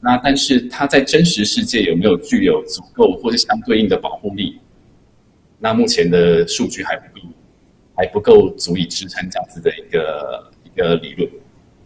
[0.00, 4.58] 那但是它在真实世界有没有具有足够或是相对应的保护力？
[5.58, 7.26] 那目前的数据还不够，
[7.96, 11.30] 还不够足以支撑这样子的一个一个理论。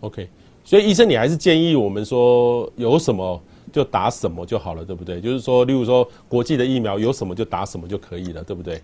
[0.01, 0.29] OK，
[0.65, 3.41] 所以医生，你还是建议我们说有什么
[3.73, 5.21] 就打什么就好了，对不对？
[5.21, 8.83] 就是说，例如说国际的疫苗有什么就打什么就可以了，对不对？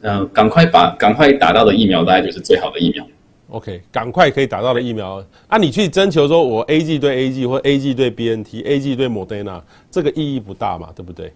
[0.00, 3.06] 嗯、呃，赶快把赶快打到的疫苗，大概就是最好的疫苗。
[3.50, 5.58] OK，赶快可以打到的疫苗啊！
[5.58, 11.32] 你去征求说，我 A G 对 A G 或 A G 对 B N T，A G 对 Moderna，这个意义不大嘛，对不对？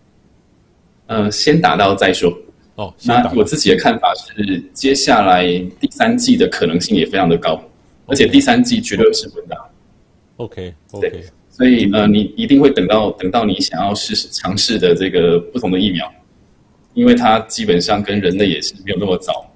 [1.07, 2.33] 呃，先打到再说。
[2.77, 5.45] 哦，那我自己的看法是，接下来
[5.81, 7.61] 第三季的可能性也非常的高，
[8.07, 9.57] 而且第三季绝对是混打。
[10.37, 10.73] Okay.
[11.51, 16.13] 所以呃，你一定会等到等到你想要试试尝试的这个不同的疫苗，
[16.95, 19.49] 因为它基本上跟人类也是没有那么早。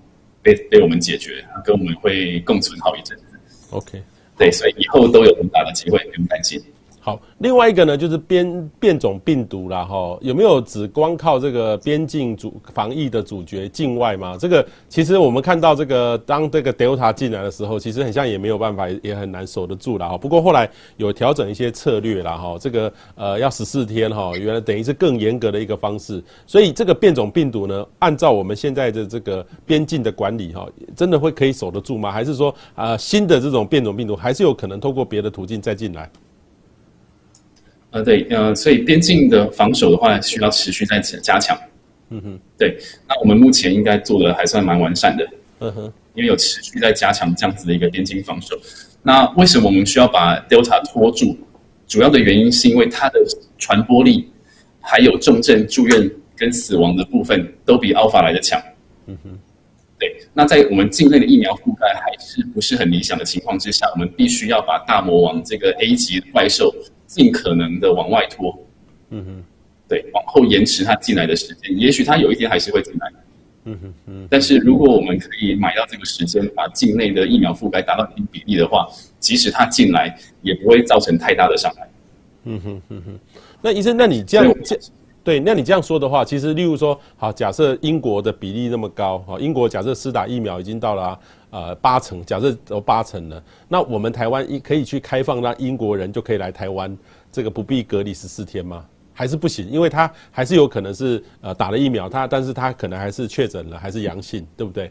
[0.49, 3.25] 被被我们解决，跟我们会共存好一阵子。
[3.71, 4.03] OK，
[4.37, 6.63] 对，所以以后都有很大的机会，不用担心。
[7.09, 9.83] 好，另外一个呢，就是变变种病毒啦。
[9.83, 14.37] 哈，有没有只光靠这个边境主防疫的主角境外吗？
[14.39, 20.19] 这个其实我们看到这个当这个 Delta 进来的时候，其实很像也没有办法，也很难守得住了哈。
[20.19, 26.23] 不过后来有调整一些策略啦哈，这个呃要十四天哈，原来等于是更严格的一个方式。
[26.47, 32.13] 所以这个变种病毒呢，按照我们现在的这个边境的管理哈，真的会可以守得住吗？
[32.13, 36.11] 还是说啊、新的这种变种病毒还是有可能透过别的途径再进来？
[37.91, 41.59] 呃，对，呃，所以边境的防守的话，需要持续在加强。
[42.11, 42.79] 嗯哼，对，
[43.09, 45.27] 那我们目前应该做的还算蛮完善的。
[45.61, 48.59] 嗯哼，因为有持续在加强这样子的一个边境防守。
[49.03, 51.37] 那为什么我们需要把 Delta 拖住？
[51.87, 53.21] 主要的原因是因为它的
[53.57, 54.29] 传播力，
[54.81, 58.63] 还有重症住院跟死亡的部分，都比 Alpha 来的强。
[59.07, 59.39] 嗯哼，
[59.99, 66.75] 对，那在我们境内的疫苗覆盖还是不是很理想的情况之下，我们必须要把大魔王这个 A 级怪兽。
[67.09, 68.55] 尽可能的往外拖，
[69.09, 69.45] 嗯哼，
[69.89, 73.13] 对，往后延迟它进来的时间，也许它有一天还是会进来，
[73.65, 74.29] 嗯哼嗯。
[74.31, 78.87] 但是如果我们可以买到这个时间，把境内的疫苗覆盖达到一定比例的话，
[79.19, 81.89] 即使它进来，也不会造成太大的伤害。
[82.45, 83.19] 嗯哼嗯哼。
[83.63, 84.79] 那医生，那你这样这，
[85.25, 91.19] 对，那你这样说的话，其实例如说，好，假设英国的比例那么高，好，英国假设施打疫苗已经到了、啊。
[91.51, 96.95] 呃，八成，假设都八成了，那我们台湾一可以去开放，让英国人就可以来台湾，
[97.33, 98.85] 这个不必隔离十四天吗？
[99.15, 99.69] 还是不行？
[99.69, 104.91] 因为他还是有可能是呃打了疫苗，他但是他可能还是确诊了，还是阳性，对不对？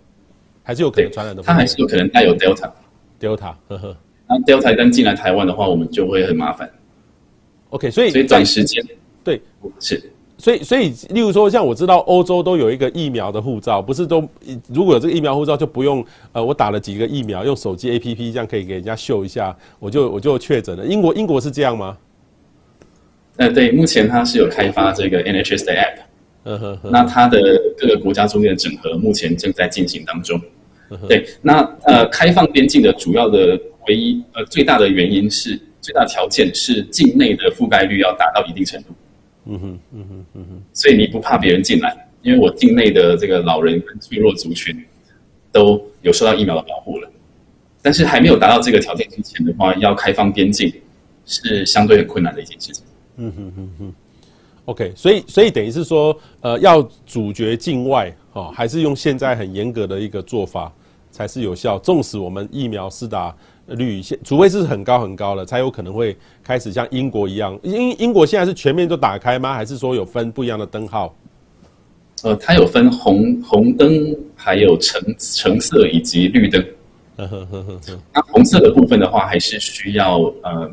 [0.63, 1.43] 还是有可能传染的。
[1.43, 3.97] 他还是有可能带有 Delta，Delta，呵呵。
[4.27, 6.69] 那 Delta 一旦进来台湾的话，我们就会很麻烦。
[7.69, 8.83] OK，所以所以短时间
[9.23, 9.41] 对
[9.79, 10.11] 是。
[10.37, 14.27] 所以，所以，例如说，像我知道欧洲都有一个疫苗的护照，不是都
[14.71, 20.85] 如果有这个疫苗护照就不用呃，我打了几个疫苗，用手机 APP 这样可以给人家秀一下，我就我就确诊了。
[20.85, 21.97] 英国英国是这样吗？
[23.37, 26.89] 呃，对，目前它是有开发这个 NHS 的 App。
[26.91, 27.39] 那它的
[27.77, 30.39] 各个国家中间的整合目前正在进行当中。
[31.09, 38.89] 对，那呃，开放边境的主要的唯一呃最大的原因是最大条件是境内的覆盖率要达到一定程度。
[39.47, 40.63] 嗯哼，嗯哼，嗯哼。
[40.73, 44.83] 所以你不怕别人进来，因为我境内的这个老人跟脆弱族群
[45.51, 47.09] 都有受到疫苗的保护了。
[47.81, 50.73] 但是还没有达到这个条件之前的话，要开放边境
[51.25, 52.83] 是相对很困难的一件事情。
[53.15, 53.93] 嗯哼哼哼。
[54.65, 60.69] OK，所以所以等于是说，呃，要阻绝境外哦，还是用现在很严格的一个做法
[61.09, 61.79] 才是有效。
[61.79, 63.33] 纵使我们疫苗施打
[63.67, 67.59] 率现，除非是很高很高的，才有可能会开始像英国一样。
[67.63, 69.53] 英英国现在是全面都打开吗？
[69.53, 71.15] 还是说有分不一样的灯号？
[72.23, 76.65] 呃，它有分红红灯，还有橙橙色以及绿灯。
[77.17, 77.79] 呵呵呵呵，
[78.13, 80.71] 那红色的部分的话，还是需要呃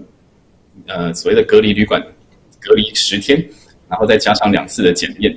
[0.86, 2.02] 呃所谓的隔离旅馆
[2.60, 3.42] 隔离十天，
[3.88, 5.34] 然后再加上两次的检验，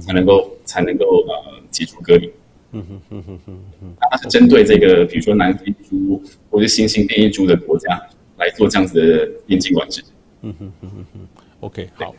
[0.00, 1.34] 才能够才能够呃
[1.70, 2.30] 解除隔离。
[2.76, 8.00] 嗯哼哼哼哼哼，它是针对这个比如说南非猪或者新兴变异猪的国家
[8.36, 10.02] 来做这样子的边境管制。
[10.42, 11.20] 嗯哼哼哼哼
[11.60, 12.14] ，OK，好。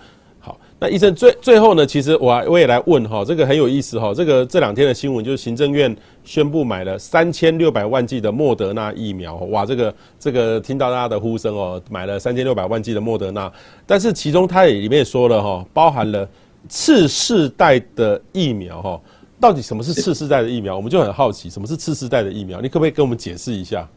[0.79, 5.93] 那医生最最后呢，其实我我也来问哈，这个很有意思哈，这个这两天的新闻就是行政院
[6.23, 13.51] 宣布买了三千六百万剂的莫德纳疫苗，哇，这个这个听到大家的呼声哦，买了三千六百万剂的莫德纳，
[13.85, 16.29] 但是其中它也里面也说了哈，包含了
[16.69, 19.01] 次世代的疫苗哈，
[19.39, 20.75] 到底什么是次世代的疫苗？
[20.75, 22.59] 我们就很好奇，什么是次世代的疫苗？
[22.61, 23.87] 你可不可以跟我们解释一下？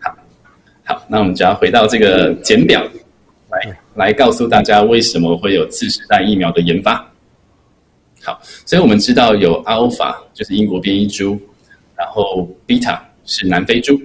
[0.00, 0.16] 好，
[0.84, 2.82] 好，那我们就要回到这个简表。
[3.50, 7.04] 来来告诉大家为什么会有次世代疫苗的研发。
[8.22, 11.36] 好，所以我们知道有阿尔法就是英国变异株，
[11.96, 14.00] 然后贝塔是南非株，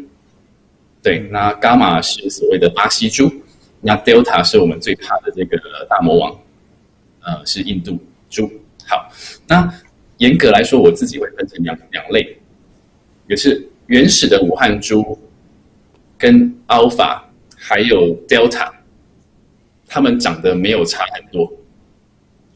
[1.03, 3.31] 对，那伽马是所谓的巴西株，
[3.81, 6.35] 那 Delta 是我们最怕的这个大魔王，
[7.21, 7.99] 呃，是印度
[8.31, 8.51] 株。
[8.87, 9.07] 好，
[9.45, 9.71] 那
[10.17, 12.37] 严格来说，我自己会分成两两类，
[13.27, 15.19] 也是原始的武汉猪，
[16.17, 17.21] 跟 Alpha
[17.57, 18.71] 还有 Delta，。
[19.87, 21.49] 它们长得没有差很多，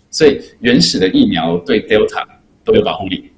[0.10, 2.26] 所以原始的疫苗对 Delta
[2.66, 3.32] 都有保护力。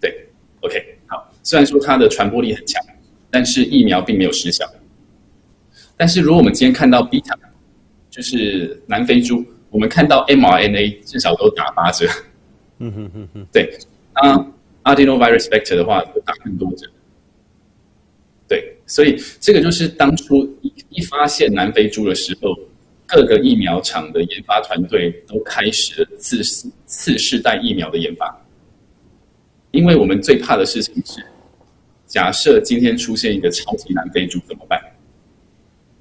[0.00, 0.26] 对
[0.60, 1.32] ，OK，好。
[1.42, 2.84] 虽然说它的传播力很强，
[3.30, 4.68] 但是疫苗并没有失效。
[5.96, 7.36] 但是如果我们今天看到 Beta，
[8.10, 12.06] 就是南非猪，我们看到 mRNA 至少都打八折。
[12.80, 13.46] 嗯哼哼哼。
[13.52, 13.78] 对，
[14.14, 14.36] 那
[14.82, 16.86] Adenovirus Vector 的话会打更多折。
[18.48, 22.58] 对，所以这个就是当初一一发现南非猪的时候，
[23.06, 26.42] 各个疫苗厂的研发团队都开始了次
[26.84, 28.44] 次世代疫苗的研发。
[29.70, 31.24] 因为我们最怕的事情是，
[32.06, 34.80] 假设今天出现一个超级南非猪怎么办？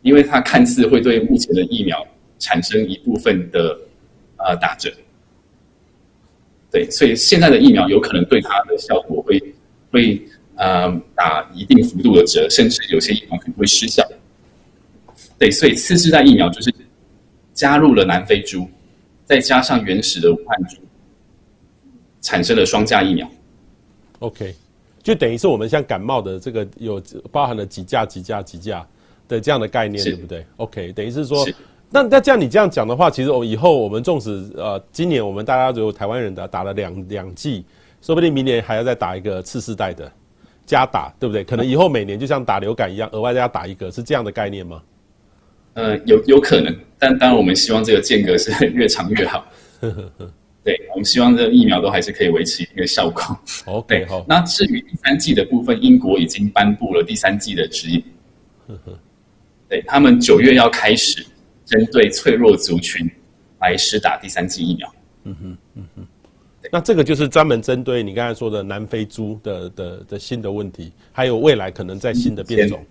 [0.01, 2.07] 因为它看似会对目前的疫苗
[2.39, 3.77] 产生一部分的
[4.37, 4.89] 呃打折。
[6.71, 9.41] 对，所以现在的疫苗有可能对它的效果会
[9.91, 10.21] 会。
[10.61, 14.05] 呃，打一定幅度的折，甚至有些疫苗可能会失效。
[15.37, 16.69] 对，所以次世代疫苗就是
[17.53, 18.69] 加入了南非猪，
[19.23, 20.75] 再加上原始的武汉猪，
[22.19, 23.25] 产生了双价疫苗。
[24.19, 24.53] OK，
[25.01, 27.01] 就等于是我们像感冒的这个有
[27.31, 28.85] 包含了几价几价几价
[29.29, 31.47] 的这样的概念，对不对？OK，等于是说，
[31.89, 37.65] 那那这样你这样讲的话，其实我以后我们纵使呃，今年我们大家如果台湾人的打了两两剂，
[38.01, 40.11] 说不定明年还要再打一个次世代的。
[40.65, 41.43] 加打对不对？
[41.43, 44.83] 可能以后每年就像打流感一样，额外再要打一个，是这样的概念吗？
[45.73, 49.43] 呃，有有可能，但当然我们希望这个间隔是越长越好。
[50.63, 53.23] 对，我们希望这个疫苗都还是可以维持一个效果。
[53.65, 54.23] OK，好。
[54.27, 58.03] 那至于第三季的部分，英国已经颁布了第三季的指引。
[59.67, 61.25] 对，他们九月要开始
[61.69, 63.09] 针对脆弱族群
[63.61, 64.93] 来施打第三剂疫苗。
[65.25, 66.07] 嗯哼，嗯哼。
[66.71, 72.83] 那这个就是专门针对你刚才说的南非猪的的的新的问题，还有未来可能在新的变种。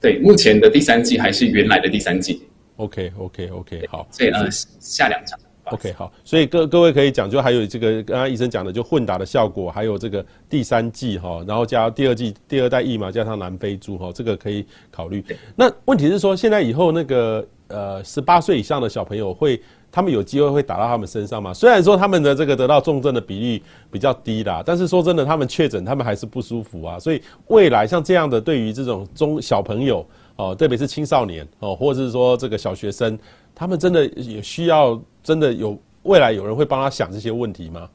[0.00, 2.42] 对，目前的第三季还是原来的第三季。
[2.76, 4.06] OK OK OK，好。
[4.10, 4.48] 所以呃，
[4.80, 5.38] 下两场。
[5.70, 15.22] OK 好，所以各各位可以讲，就还有这个刚刚医生讲的，就混打的效果，还有这个第三季哈，然后加第二季第二代疫苗加上南非猪哈，这个可以考虑。
[15.54, 19.60] 那问题是说，现在以后那个呃十八岁以上的小朋友会。
[19.90, 21.52] 他们有机会会打到他们身上吗？
[21.52, 26.98] 虽然说他们的这个得到重症的比例比较低啦，但是说真的，他们确诊，他们还是不舒服啊。
[26.98, 30.06] 所以未来像这样的，对于这种中小朋友
[30.36, 33.18] 哦，特别是青少年哦，或者是说这个小学生，
[33.54, 37.88] 他们真的也需要真的有未来有人会帮他想这些问题吗？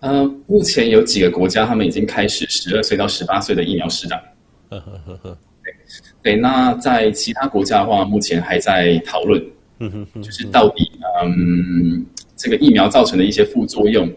[0.00, 4.16] 嗯、呃，目前有几个国家，他们已经开始十二岁到十八岁的疫苗施打。
[4.70, 5.74] 呵呵呵呵，对
[6.22, 9.42] 对，那在其他国家的话，目前还在讨论。
[9.78, 10.92] 嗯哼哼，就是到底
[11.24, 12.06] 嗯，
[12.36, 14.08] 这个疫苗造成的一些副作用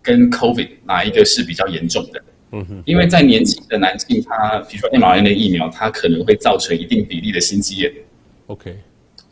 [0.00, 2.22] 跟 COVID 哪一个是比较严重的？
[2.52, 7.92] 嗯哼，因为在年轻的男性，他比如说 mRNA 疫苗，它可能会造成一定比例的心肌炎。
[8.46, 8.76] OK，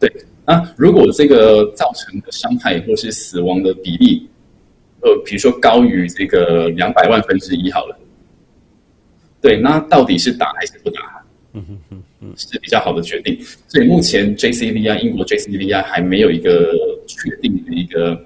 [0.01, 0.13] 对。
[0.45, 4.29] 那如果这个造成的伤害或是死亡的比例，
[5.03, 7.97] 呃，比如说高于这个两百万分之一好了，
[9.41, 11.22] 对，那到底是打还是不打？
[11.55, 13.39] 嗯哼哼哼，是比较好的决定。
[13.69, 16.73] 所以目前 JCVI 英国 JCVI 还没有一个
[17.07, 18.19] 确定的一个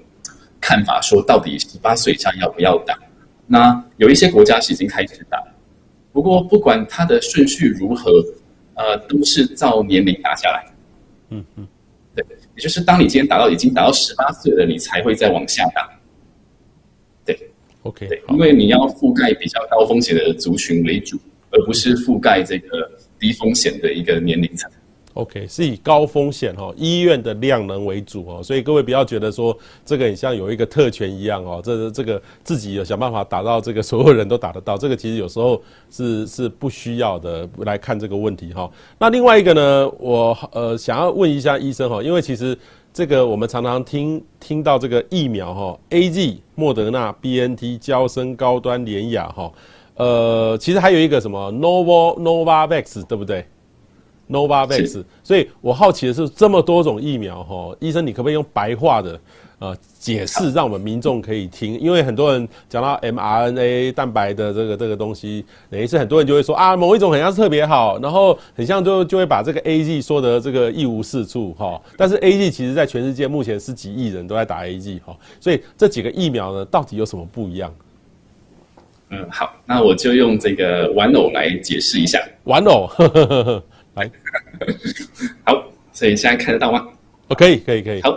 [0.59, 2.97] 看法，说到底十八岁以上要不要打？
[3.45, 5.41] 那有一些国家是已经开始打，
[6.11, 8.11] 不过不管它的顺序如何，
[8.75, 10.65] 呃，都是照年龄打下来。
[11.29, 11.67] 嗯嗯。
[12.15, 12.25] 对，
[12.55, 15.87] 也就是当你今天打到已经打到十八岁了，你才会再往下打。
[17.23, 17.37] 对
[17.83, 21.19] ，OK，对，因为你要覆盖比较高风险的族群为主，
[21.51, 22.89] 而不是覆盖这个
[23.19, 24.69] 低风险的一个年龄层。
[25.13, 35.59] OK，是以高风险哈医院的量能为主哦，所以各位不要觉得说这个很像有一个特权一样哦，这这个自己有想办法打到这个所有人都打得到， 这个其实有时候
[35.89, 38.69] 是是不需要的来看这个问题哈。
[38.99, 42.55] 那另外一个呢，我呃想要问一下医生哈，因为其实
[42.93, 49.51] 这个我们常常听听到这个疫苗哈，AZ、莫德纳、BNT、娇生、高端、联雅哈，
[49.97, 53.45] 呃，其实还有一个什么 Novo Novavax 对不对
[54.29, 59.19] ？Novavax，所以我好奇的是，这么多种疫苗哈，医生你可不可以用白话的
[59.59, 61.79] 呃解释，让我们民众可以听？
[61.79, 71.81] 因为很多人讲到 mRNA 蛋白的这个这个东西，等于是很多人就会说啊，某一种很像是特别好，然后很像就就会把这个 A G 说得这个一无是处哈。
[71.95, 77.73] 但是 A G 其实在全世界目前是几亿人都在打 A G 哈，所以这几个疫苗呢，到底有什么不一样？
[79.09, 82.21] 嗯，好，那我就用这个玩偶来解释一下。
[82.43, 82.87] 玩偶。
[82.87, 83.63] 呵呵呵呵
[83.95, 84.11] 来，
[85.43, 86.87] 好，所以现在看得到吗？
[87.29, 88.01] 哦，可以，可以，可以。
[88.01, 88.11] 好，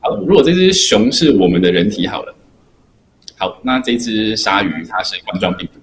[0.00, 2.34] 好，如果这只熊是我们的人体好了，
[3.38, 5.80] 好，那这只鲨鱼它是冠状病毒，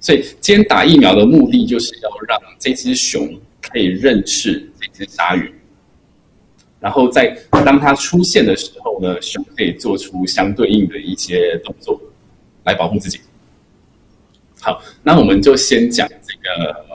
[0.00, 5.54] 所以今天打疫苗的目的就是要让这只熊可以认识这只鲨鱼，
[6.80, 12.00] 然后在当它出现的时候呢，熊可以做出相对应的一些动作
[12.64, 13.20] 来保护自己。
[14.60, 16.88] 好，那我们就先讲这个。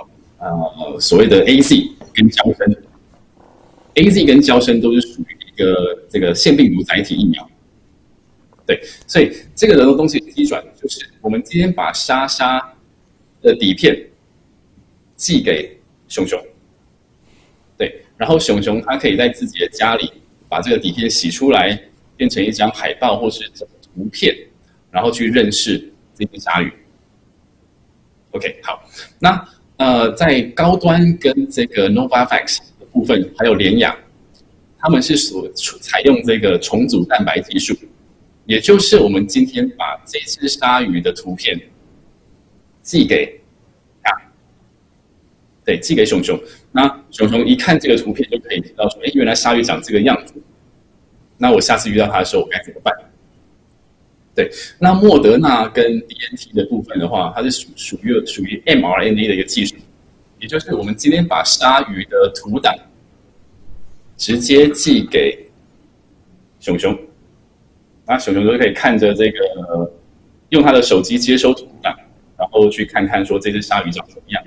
[0.43, 2.75] 呃，所谓的 A Z 跟娇生
[3.93, 7.49] ，A Z 跟娇生都是属于一个这个腺病毒载体疫苗，
[8.65, 12.73] 对，所以这个人的东西机转就是我们今天把莎莎
[13.41, 13.97] 的底片
[15.15, 16.37] 寄给熊熊，
[17.77, 20.11] 对，然后熊熊他可以在自己的家里
[20.49, 21.81] 把这个底片洗出来，
[22.17, 23.49] 变成一张海报或是
[23.95, 24.35] 图片，
[24.91, 26.69] 然后去认识这只鲨鱼。
[28.33, 28.83] OK，好，
[29.19, 29.43] 那。
[29.77, 33.97] 呃，在高端跟这个 Novavax 的部分，还有联雅，
[34.77, 37.75] 他们是所采用这个重组蛋白技术，
[38.45, 41.59] 也就是我们今天把这只鲨鱼的图片
[42.83, 43.25] 寄给
[44.03, 44.13] 啊，
[45.65, 46.39] 对，寄给熊熊，
[46.71, 50.35] 那熊熊一看这个图片就可以知道说，哎，原来鲨鱼长这个样子，
[51.35, 52.93] 那我下次遇到它的时候，我该怎么办？
[54.35, 59.75] 对，那莫德纳跟 D N T 的部分的话，它是属属于属于 mRNA 的一个技术，
[60.39, 62.75] 也就是我们今天把鲨鱼的图档
[64.17, 65.47] 直接寄给
[66.59, 66.97] 熊熊，
[68.07, 69.91] 那熊熊就可以看着这个，
[70.49, 71.95] 用他的手机接收图档，
[72.35, 74.43] 然后去看看说这只鲨鱼长什么样。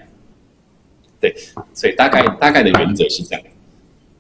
[1.21, 1.33] 对，
[1.73, 3.43] 所以大概大概的原则是这样，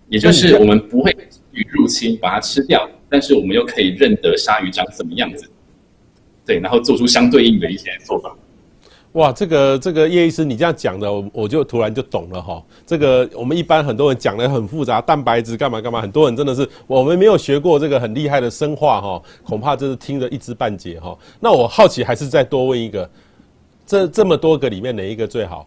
[0.08, 1.12] 也就是我们不会
[1.52, 5.50] 去入侵把它吃掉，但是我们又可以认得鲨鱼长什么样子。
[6.46, 8.34] 对，然后做出相对应的一些做法。
[9.12, 12.62] 哇，这个这个叶医师，你这样讲的，我我就突然就懂了哈。
[12.86, 21.16] 这个我们一般很多人讲的很复杂，蛋白质干嘛干嘛，很多人真的是我们没有学过这个很厉害的生化哈，恐怕就是听得一知半解哈。
[21.40, 23.10] 那我好奇，还是再多问一个，
[23.86, 25.66] 这这么多个里面哪一个最好？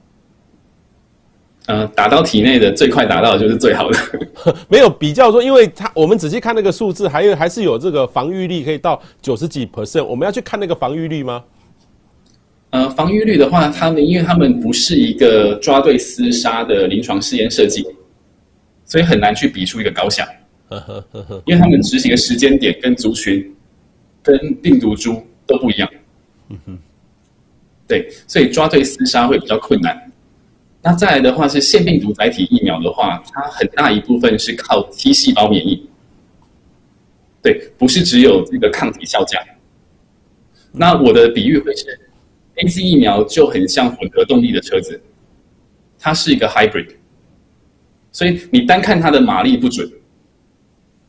[1.69, 3.99] 呃，打到体内的最快打到的就是最好的，
[4.67, 11.43] 没有比较说，因为它我们仔细看那个数字，还有还是有这个防御力可以到九十几 percent，我们要去看那个防御率吗？
[12.71, 17.85] 呃，防御率的话，他们因为他们不是一个抓对厮杀的临床试验设计，
[18.85, 20.27] 所以很难去比出一个高下。
[21.45, 23.55] 因为他们执行的时间点跟族群
[24.23, 25.87] 跟病毒株都不一样。
[26.49, 26.79] 嗯哼，
[27.87, 30.08] 对，所以抓对厮杀会比较困难。
[30.81, 35.89] 那再来的话是腺病毒载体疫苗的话，它很大一部分是靠 T 细胞免疫，
[37.41, 39.39] 对，不是只有这个抗体效价。
[40.71, 41.99] 那我的比喻会是
[42.55, 45.01] ，A C 疫苗就很像混合动力的车子，
[45.97, 46.95] 它是一个 hybrid，
[48.11, 49.91] 所以你单看它的马力不准，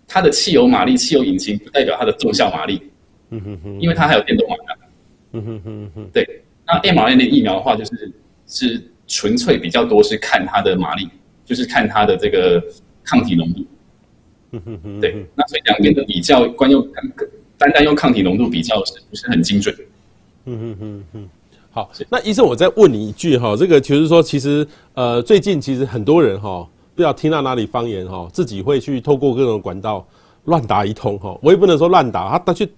[0.09, 2.83] 它的汽油马力、汽油引擎不代表它的综效马力，
[3.31, 4.77] 嗯哼哼，因为它还有电动马达，
[5.33, 6.43] 嗯哼哼哼，对。
[6.67, 8.13] 那 mRNA 的疫苗的话，就是
[8.47, 11.09] 是纯粹比较多是看它的马力，
[11.45, 12.63] 就是看它的这个
[13.03, 13.67] 抗体浓度，
[15.01, 15.27] 对。
[15.35, 16.87] 那所以两边的比较，光用
[17.59, 19.75] 单单用抗体浓度比较是不是很精准？
[20.45, 21.29] 嗯嗯嗯嗯。
[21.73, 26.67] 好，那医生，我再问你一句哈，这个就是说，其实呃，最近其实很多人哈。
[26.93, 30.07] 不要听到哪里方言哈，自己会去透过各种管道
[30.45, 31.39] 乱打一通哈。
[31.41, 32.69] 我也不能说乱打，他他去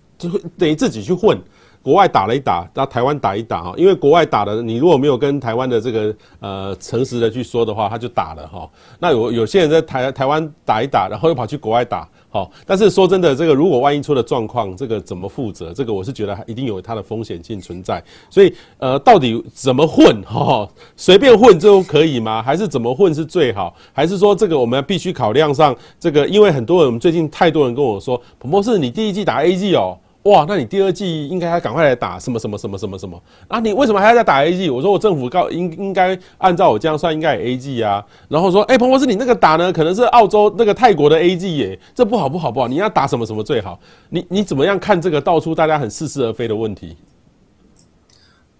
[0.56, 1.36] 等于自己去混，
[1.82, 3.74] 国外打了一打，到台湾打一打哈。
[3.76, 8.68] 因为国外打的，你如果没有跟台湾的这个呃诚实的去说的话，他就打了哈。
[8.98, 12.08] 那有有些人在台台湾打一打，然后又跑去国外打。
[12.30, 15.70] 好，但是说真的，这个如果万一出了状况，这个怎么负责？
[15.74, 18.02] 这个我是觉得一定有它的风险性存在。
[18.30, 20.22] 所以，呃，到底怎么混？
[20.22, 20.66] 哈，
[20.96, 22.42] 随便混就可以吗？
[22.42, 23.74] 还是怎么混是最好？
[23.92, 26.26] 还是说这个我们必须考量上这个？
[26.26, 29.98] 因为很多人，我们最近太多人跟我说，彭博士，你第一季打 A G 哦。
[30.24, 33.58] 哇，那你第二剂应该要赶快来打什么什么什么什么什么啊？
[33.58, 34.70] 你为什么还要再打 A G？
[34.70, 38.04] 我说我政府告应应该按照我这样算，应该有 A G 啊。
[38.28, 43.80] 然后说，哎、彭博士，你那个打呢，可能是澳洲那个泰国的 A G 耶，这不好不好不好，你要打什么什么最好？
[44.10, 46.96] 你你怎么样看这个道出大家很似是而非的问题？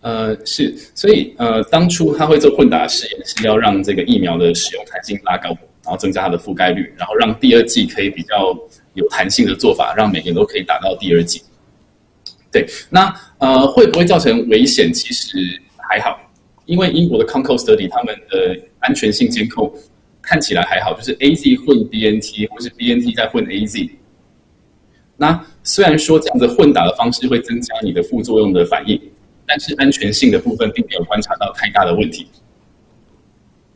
[0.01, 5.51] 呃，是，所以呃，当初他会做混打试验，是要让这个疫苗的使用弹性拉高，
[5.85, 8.53] 然后增加它的覆盖率，然后让第二剂可以比较
[8.95, 11.41] 有弹性的做法，让每个人都可以打到第二剂。
[12.53, 14.93] 对，那呃会不会造成危险？
[14.93, 15.39] 其实
[15.79, 16.21] 还好，
[16.67, 19.73] 因为英国的 Concord Study 他们的安全性监控
[20.21, 23.91] 看起来还好，就是 A Z 混 B N T 或是 B N T 在混 A Z。
[25.17, 29.01] 那虽然说这样子混打的方式会增加你的副作用的反应，
[29.47, 32.27] 但是安全性的部分并没有观察到太大的问题。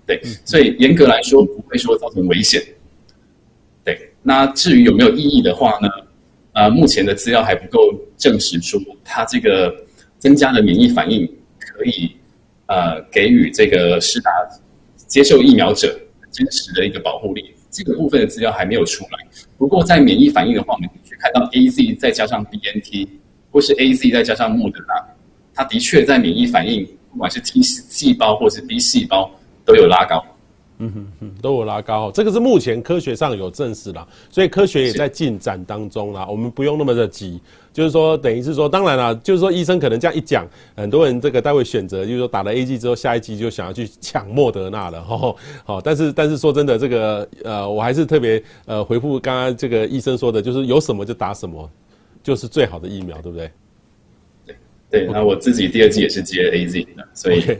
[0.05, 2.63] 对，所以严格来说不会说造成危险。
[3.83, 5.89] 对，那至于有没有意义的话呢？
[6.57, 9.71] 呃，目前的资料还不够证实出它这个
[10.19, 11.27] 增加的免疫反应
[11.59, 12.11] 可以
[12.65, 14.31] 呃给予这个施打
[15.07, 16.01] 接受疫苗者
[16.33, 19.19] 真实的一个保护力，这个部分的资料还没有出来。
[19.59, 23.07] 不过在免疫反应的话，我们可以看到 A Z 再加上 B N T
[23.51, 24.95] 或是 A Z 再加上莫德纳，
[25.55, 29.31] 它的确在免疫反应，不管是 T 细胞或是 B 细胞
[29.63, 30.25] 都有拉高。
[30.79, 36.27] 嗯哼哼，都有拉高，这个是目前科学上有证实啦，所以科学也在进展当中啦。
[36.29, 37.41] 我们不用那么的急，
[37.73, 40.47] 就是说，等于是说，当然啦，就是说，医生可能这样一讲，
[40.77, 51.71] 很多人这个待会选择，就是说，打了 A G 之后，下一季就想要去抢莫德纳了，吼， 好，但是但是说真的，这个呃，我还是特别呃回复刚刚这个医生说的，就是有什么就打什么，
[52.23, 53.51] 就是最好的疫苗，对不对？
[54.45, 54.57] 对
[54.91, 57.41] 对，那我自己第二季也是接 A Z 的，所以。
[57.41, 57.59] Okay.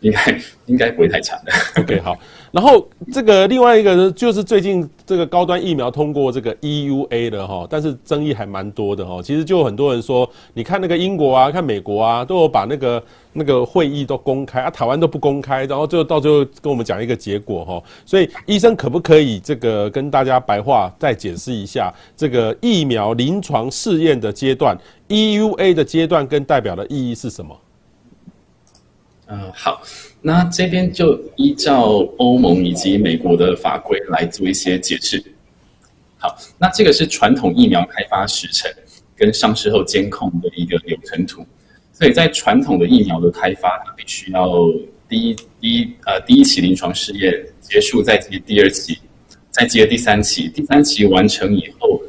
[0.00, 1.52] 应该应该不会太长的。
[1.82, 2.16] OK，好。
[2.50, 9.20] 然后这个另外一个呢，就是最近这个高端疫苗通过这个 EUA 的哈，但是争议还蛮多的哈。
[9.22, 13.02] 其实就很多人说，你看那个英国啊，看美国啊，都有把那个
[13.34, 17.82] 那个会议都公开啊，台湾都不公开，然后就到最后跟我们讲一个结果哈。
[18.06, 24.74] 所以医生可不可以这个跟大家白话再解释一下这个疫苗临床试验的阶段
[25.08, 27.54] ，EUA 的阶段跟代表的意义是什么？
[29.30, 29.82] 嗯、呃，好，
[30.22, 35.22] 那这边就依照欧盟以及美国的法规来做一些解释。
[36.16, 38.70] 好，那这个是传统疫苗开发时程
[39.14, 41.46] 跟上市后监控的一个流程图。
[41.92, 44.48] 所以在传统的疫苗的开发，它必须要
[45.08, 48.98] 第一第一呃第一期临床试验结束，再接第二期，
[49.50, 52.00] 再接第三期，第三期完成以后，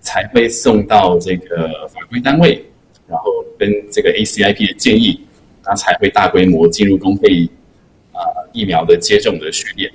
[0.00, 2.62] 才会送到这个法规单位，
[3.08, 5.18] 然后跟这个 ACIP 的建议。
[5.62, 7.48] 它才会大规模进入公费
[8.12, 8.20] 啊
[8.52, 9.90] 疫苗的接种的序列。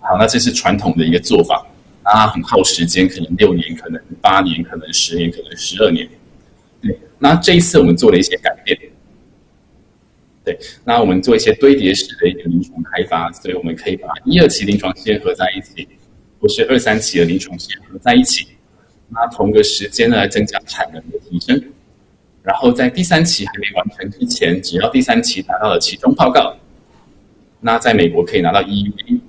[0.00, 1.66] 好，那这是传统的一个做法，
[2.04, 6.08] 那很耗时间，可能六年，可能八年，可能十年，可能十二年。
[6.80, 8.78] 对，那这一次我们做了一些改变。
[10.42, 15.86] 对，那我们做一些堆叠式的一个临床开发，所以我们可以把一二期临床试验合在一起，
[16.40, 18.48] 或是二三期的临床试验合在一起，
[19.10, 21.62] 那同个时间呢来增加产能的提升。
[22.42, 26.56] 然后在第三期还没完成之前，只要第三期达到了期中报告，
[27.60, 29.20] 那在美国可以拿到 EUV，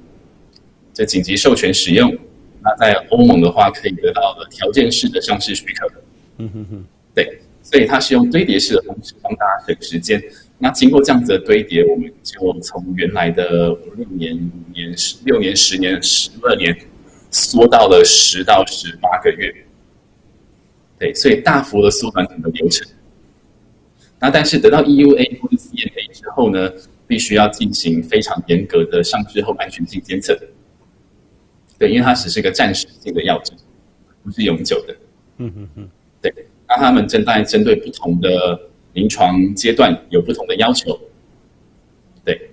[0.94, 2.18] 这紧急授权使用。
[2.64, 5.92] 那在欧盟的话，可以得到了条件式的上市许可。
[6.38, 10.24] 嗯哼哼，对，所以它是用堆叠式的方式帮大家省时间。
[10.58, 16.78] 那经过这样子的堆叠，我们就从原来的六年、五年、十六年、十年、十二年，
[17.32, 19.54] 缩到了十到十八个月。
[21.00, 22.88] 对，所以大幅的缩短整个流程。
[24.22, 26.72] 那但是得到 EUA 或者 CMA 之后呢，
[27.08, 30.40] 必须要进行非常严格的上市后安全性监测。
[31.80, 33.54] 对，因为它只是一个暂时性的药剂，
[34.24, 34.96] 不是永久的。
[35.38, 35.90] 嗯嗯嗯，
[36.22, 36.32] 对。
[36.68, 40.98] 那他们正在针对不同的临床阶段有不同的要求。
[42.24, 42.52] 对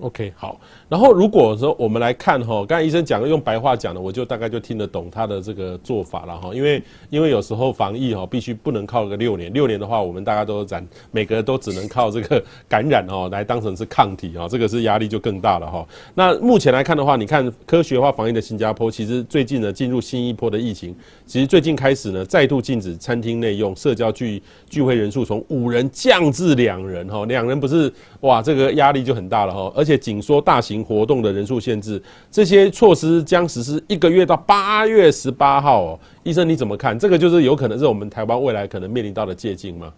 [0.00, 0.60] ，OK，好。
[0.88, 6.54] 然后如果说我们来看哈，刚才医生讲的用白话讲的，我就大概就听得懂他的这个做法了哈。
[6.54, 6.80] 因为
[7.10, 15.84] 因为有时候防疫哈，必须不能靠个六年，六年的话，我们大家都染，每个人都只能靠这个感染哦来当成是抗体啊，这个是压力就更大了哈。
[16.14, 20.94] 那目前来看的话，你看科学化防疫的新加坡，其实最近呢进入新一波的疫情，
[21.26, 30.75] 其实最近开始呢再度禁止餐厅内用社交聚聚会人数从五人降至两人哈，两人不是哇，这个压力就很大了哈，而且紧缩大型。
[30.82, 36.00] 活动的人数限制，这些措施将实施一个月到八月十八号哦。
[36.22, 36.98] 医生你怎么看？
[36.98, 39.92] 这个就是有可能是我们台湾未来可能面临到的界境吗？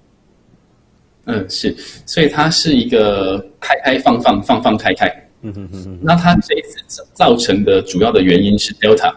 [1.25, 1.75] 嗯，是，
[2.07, 5.07] 所以它是一个开开放放放放开开。
[5.43, 5.99] 嗯哼哼哼。
[6.03, 9.13] 那它这一次造成的主要的原因是 Delta。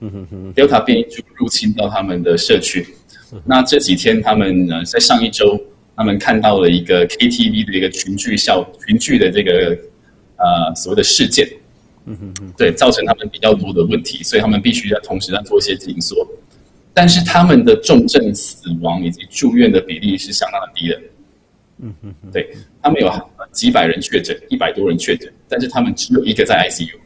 [0.00, 0.54] 嗯哼哼。
[0.54, 2.86] Delta 变异株入侵到他们的社区。
[3.44, 5.60] 那这几天他们呢，在上一周，
[5.96, 9.78] 他们看到了一个 KTV 的一个群聚效群聚的这个。
[10.38, 11.48] 呃，所谓的事件，
[12.06, 16.26] 嗯哼哼，对，造成他们比较多的问题，所以他们必须要同时在做一些紧缩，
[16.94, 21.00] 但是他们的重症死亡以及住院的比例是相当的低的，
[21.78, 23.10] 嗯哼哼，对，他们有
[23.50, 26.96] 几百人确诊，一百多人确诊，但是他们只有一个在 ICU，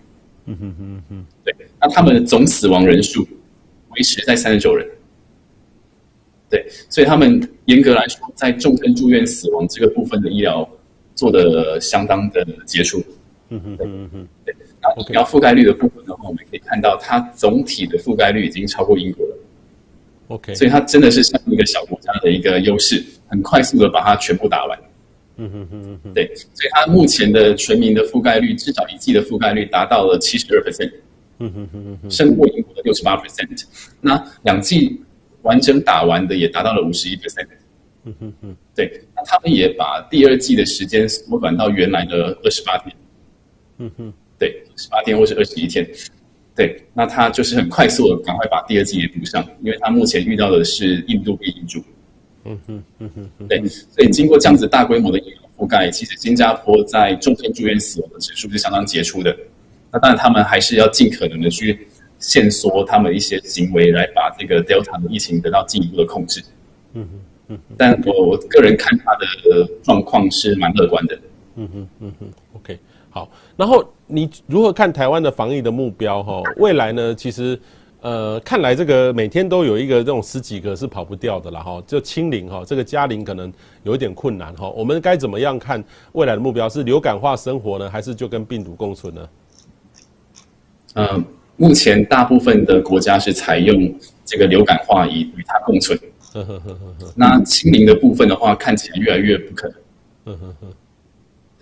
[0.45, 3.26] 嗯哼哼哼，对，那他们的总死亡人数
[3.97, 4.87] 维持在三十九人，
[6.51, 10.68] 对，所以他们严格来说，在重症住院死亡这个部分的医疗
[11.14, 13.03] 做的相当的杰出。
[13.55, 14.55] 嗯嗯嗯哼，对。
[15.11, 19.36] 然后覆盖率的部分的话，我们可以看到，它总体的覆盖率已经超过英国了。
[20.28, 24.78] OK，所以它真的是像一个小国家的一个优势，很快速的把它全部打完。
[25.36, 26.26] 嗯哼嗯哼，对。
[26.34, 30.92] 所以它目前的全民的覆盖率，至少一季的覆盖率达到了七十二 percent。
[31.38, 33.64] 嗯哼嗯哼，胜过英国的六十八 percent。
[34.00, 35.00] 那两季
[35.42, 37.48] 完整打完的也达到了五十一 percent。
[38.05, 39.03] 嗯哼嗯，对。
[39.14, 42.94] 那他们也把第二季的时间缩短到原来的二十八天。
[43.83, 45.85] 嗯哼，对，十八天或是二十一天，
[46.55, 51.83] 对，那他就是很快速的赶快把第二季也补上，因为他目前遇到的是印度变异株。
[52.45, 59.37] 嗯哼，嗯哼，对，所以经过这样子大规模的疫苗覆盖，其实新加坡在重症住院死亡的指数是相当杰出的。
[59.91, 61.87] 那当然，他们还是要尽可能的去
[62.18, 66.43] 限缩他们一些行为，来把这个 Delta 的疫情得到进一步的控制。
[66.95, 71.18] 嗯哼，嗯哼，但我我个人看他的状况是蛮乐观的。
[71.57, 72.78] 嗯哼，嗯哼，OK。
[73.12, 76.22] 好，然后你如何看台湾的防疫的目标？
[76.22, 77.14] 哈，未来呢？
[77.14, 77.60] 其实，
[78.00, 81.82] 呃，看来这个每天都有一个这种十几个是跑不掉的了，哈。
[81.86, 83.52] 就清零，哈，这个加零可能
[83.82, 84.70] 有一点困难，哈。
[84.70, 86.66] 我们该怎么样看未来的目标？
[86.70, 89.28] 是流感化生活呢，还是就跟病毒共存呢？
[90.94, 91.22] 呃，
[91.56, 93.94] 目前大部分的国家是采用
[94.24, 95.98] 这个流感化以与它共存。
[97.14, 100.38] 那清零的部分的话，看起来越来越不可能。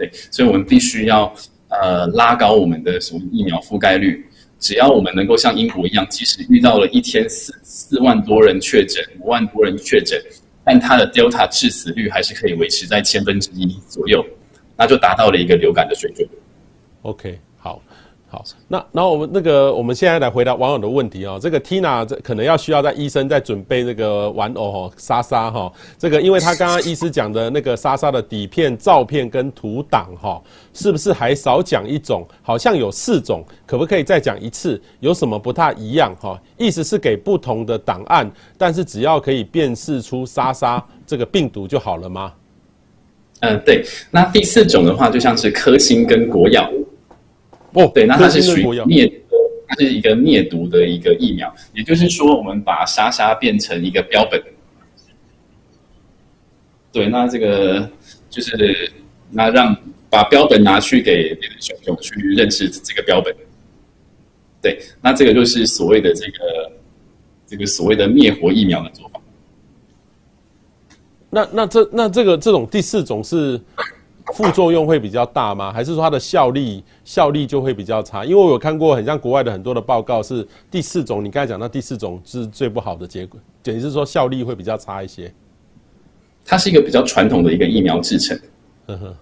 [0.00, 1.30] 对，所以我们必须要
[1.68, 4.24] 呃拉高我们的什么疫苗覆盖率。
[4.58, 10.18] 只要我们能够像英国一样，即使遇到了一天四四万多人确诊、五万多人确诊，
[10.64, 14.24] 但它的 Delta 致死率还是可以维持在千分之一左右，
[14.76, 16.26] 那就达到了一个流感的水准。
[17.02, 17.38] OK。
[17.62, 17.82] 好，
[18.30, 21.36] 好那然后我们那个，我们现在来回答网友的问题哦。
[21.42, 25.72] 这个 Tina 这可能要需要在医生在准备那个玩偶哈，莎莎哈。
[25.98, 30.40] 这个因为他刚刚医师讲的那个莎莎的底片、照片跟图档哈，
[30.72, 32.24] 是不是还少讲一种？
[32.40, 34.80] 好像有四种，可不可以再讲一次？
[35.00, 36.40] 有什么不太一样哈？
[36.56, 42.32] 意思是给不同的档案，但是只要可以辨识出莎莎这个病毒就好了吗？
[43.40, 43.84] 嗯，对。
[44.12, 46.70] 那第四种的话，就像是科兴跟国药。
[47.72, 49.10] 哦，对，那它是属于灭，
[49.68, 54.42] 它是一个灭毒的一个疫苗，也就是说，我们把莎莎变成一个标本。
[56.90, 57.88] 对，那这个
[58.28, 58.90] 就是
[59.30, 59.76] 那让
[60.10, 63.32] 把标本拿去给别的熊熊去认识这个标本。
[64.60, 66.72] 对，那这个就是所谓的这个
[67.46, 69.20] 这个所谓的灭活疫苗的做法。
[71.30, 73.60] 那那这那这个这种第四种是？
[74.34, 75.72] 副作用会比较大吗？
[75.72, 78.24] 还是说它的效力效力就会比较差？
[78.24, 85.32] 因为我有看过很像国外的很多的报告，是第四种，你刚才讲到第四种是最不好的结果，等于是说效力会比较差一些。
[86.44, 88.38] 它是一个比较传统的一个疫苗制成。
[88.86, 89.16] 呵呵，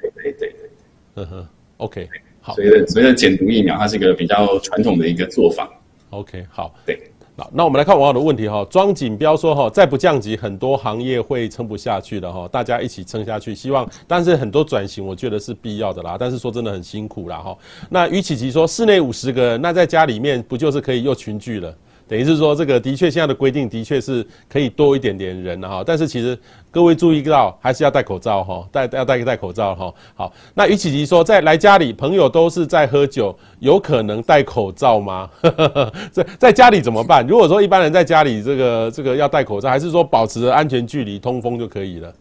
[0.00, 1.48] 对对对对，呵呵
[1.78, 2.08] ，OK，
[2.40, 2.54] 好。
[2.54, 5.68] 所谓的所以的减毒疫苗，它是一个比较传统的一个做法。
[6.10, 7.09] OK，好，对。
[7.52, 8.66] 那我们来看网友的问题哈。
[8.70, 12.48] 庄锦标说哈，再不降级，很多行业会撑不下去的哈。
[12.48, 13.88] 大家一起撑下去，希望。
[14.06, 16.16] 但是很多转型，我觉得是必要的啦。
[16.18, 17.56] 但是说真的很辛苦啦哈。
[17.88, 21.74] 那于启奇说，室内五十个人，那在家里面不就是可以又群聚了？
[22.08, 26.36] 等于是说，这个的确现在的规定的确是可以多一点点人哈，但是其实
[26.70, 29.92] 各位注意到还是要戴口罩哈，戴要戴个戴口罩哈。
[30.14, 35.28] 好，那于启吉说，在来家里朋友都是在喝酒，有可能戴口罩吗？
[36.12, 37.26] 在在家里怎么办？
[37.26, 42.14] 如果说一般人在家里这个这个要戴口罩，还是说保持安全距离、通风就可以了？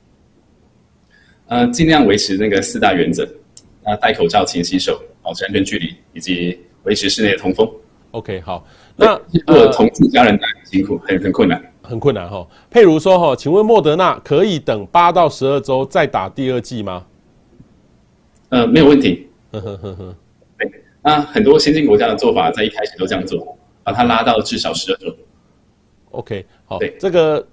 [1.47, 3.27] 呃，尽量维持那个四大原则，
[3.83, 7.69] 那戴口罩、勤洗手、保持安全距离，以及维持室内的通风。
[8.11, 8.65] OK，好。
[8.95, 9.13] 那
[9.47, 12.47] 如果同住家人很辛苦，很很困难，很困难哈。
[12.71, 17.03] 譬如说哈，请问莫德纳可以等八到十二周再打第二剂吗？
[18.49, 19.27] 呃，没有问题。
[19.51, 20.15] 呵呵呵呵。
[20.59, 20.71] 对，
[21.01, 25.15] 那很多先进国家的做法，在一开始都这样做，把它拉到至少十二周。
[26.11, 26.77] OK，好。
[26.77, 27.45] 对，这个。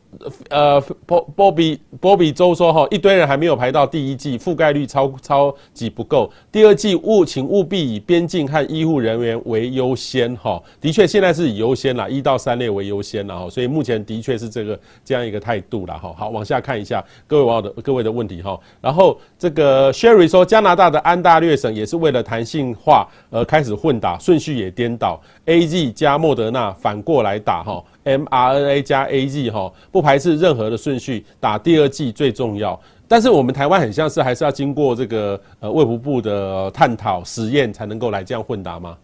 [0.49, 6.31] 呃，波波比波比周说哈，一堆人还没有排到第一季，覆盖率超超级不够。
[6.51, 10.59] 第二季务请务必以边境和医护人员为优先哈。
[10.81, 13.51] 的确，现在是以优先啦，一到三类为优先了哈。
[13.51, 16.14] 所以目前的确是这个这样一个态度了哈。
[16.17, 18.59] 好，往下看一下各位网友的各位的问题哈。
[18.81, 27.85] 然后这个 Sherry 说，加拿大的安大略省也是为了弹性化而开始混打，顺序也颠倒，AZ 加莫德纳反过来打哈。
[28.05, 32.81] mRNA 加 AZ 哈，不排斥任何的顺序，打第二剂最重要。
[33.09, 38.99] 但是我们台湾很像是还是要经过这个呃卫福部的探讨实验才能够来这样混打吗？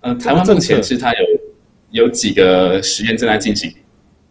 [0.00, 3.72] 呃，台湾目前是它有有几个实验正在进行。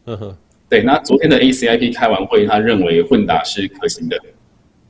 [0.06, 0.38] 嗯哼，
[0.70, 0.84] 对。
[0.84, 4.18] 那昨天的 ACIP 开完会，他认为混打是可行的。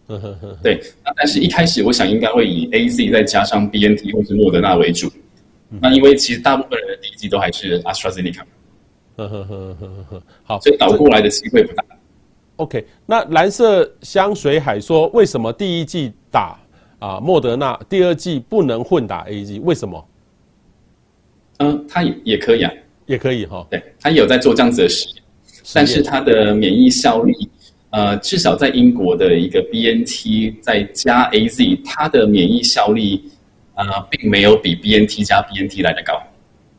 [0.07, 0.81] 嗯哼哼，对。
[1.03, 5.09] 那但是一开始我想应该会以 AZ 再加上 BNT 或是莫德纳为主。
[5.81, 8.43] 那因为其实大部分人的第一剂都还是 AstraZeneca，
[9.15, 11.83] 呵呵呵呵呵，好，所以倒过来的机会不大。
[12.57, 16.59] OK，那蓝色香水海说，为什么第一季打
[16.99, 19.61] 啊莫德纳，第二季不能混打 AZ？
[19.61, 20.07] 为什么？
[21.57, 22.71] 嗯，它也也可以啊，
[23.05, 23.65] 也可以哈。
[23.69, 25.23] 对，它有在做这样子的实验，
[25.73, 27.49] 但是它的免疫效力，
[27.91, 33.31] 呃，至少在英国的一个 BNT 再加 AZ，它的免疫效力。
[33.77, 36.23] 啊、呃，并没有比 BNT 加 BNT 来的高。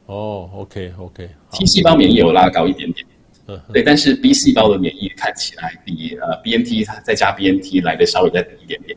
[0.06, 3.06] 哦，OK，OK，T 细胞免疫有拉高一点点，
[3.48, 8.96] 嗯，对，但是 B 细胞的免疫看起来比呃 BNT 它再加 BNT 来的稍微再低一点点。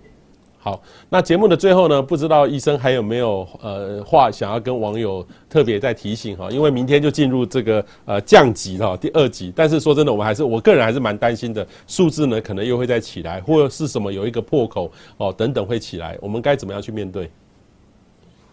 [0.61, 6.51] 好，那节目的最后呢，不知道医生还有没有呃话想要跟网友特别再提醒哈？
[6.51, 17.31] 因为明天就进入这个呃降级哈，第二级，但是说真的，我们还是我个人还是蛮担心的，数字呢可能又会再起来，或者是什么有一个破口哦等等会起来，我们该怎么样去面对？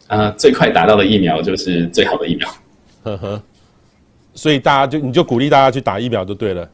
[0.09, 2.49] 呃，最快达到的疫苗就是最好的疫苗，
[3.03, 3.43] 呵呵，
[4.35, 6.71] 所以大家就你就鼓励大家去打疫苗就对了，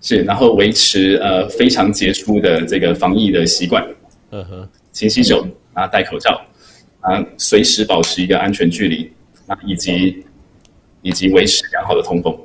[0.00, 3.86] 是，然后维持呃非常杰出的这个防疫的习惯，
[4.30, 6.42] 嗯哼，勤洗手啊，戴口罩
[7.00, 9.10] 啊，随时保持一个安全距离
[9.46, 10.24] 啊，以及
[11.02, 12.36] 以及维持良好的通风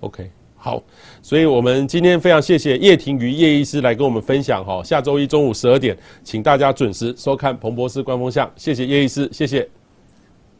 [0.00, 0.82] ，OK，好。
[1.22, 4.82] 所以，我们今天非常谢谢叶廷瑜叶医师来跟我们分享哈。
[4.82, 8.52] 下周一中午十二点，请大家准时收看彭博士官方向。
[8.56, 9.68] 谢谢叶医师，谢谢，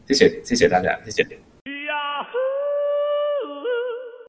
[0.07, 1.52] 谢谢，谢谢大家，谢谢。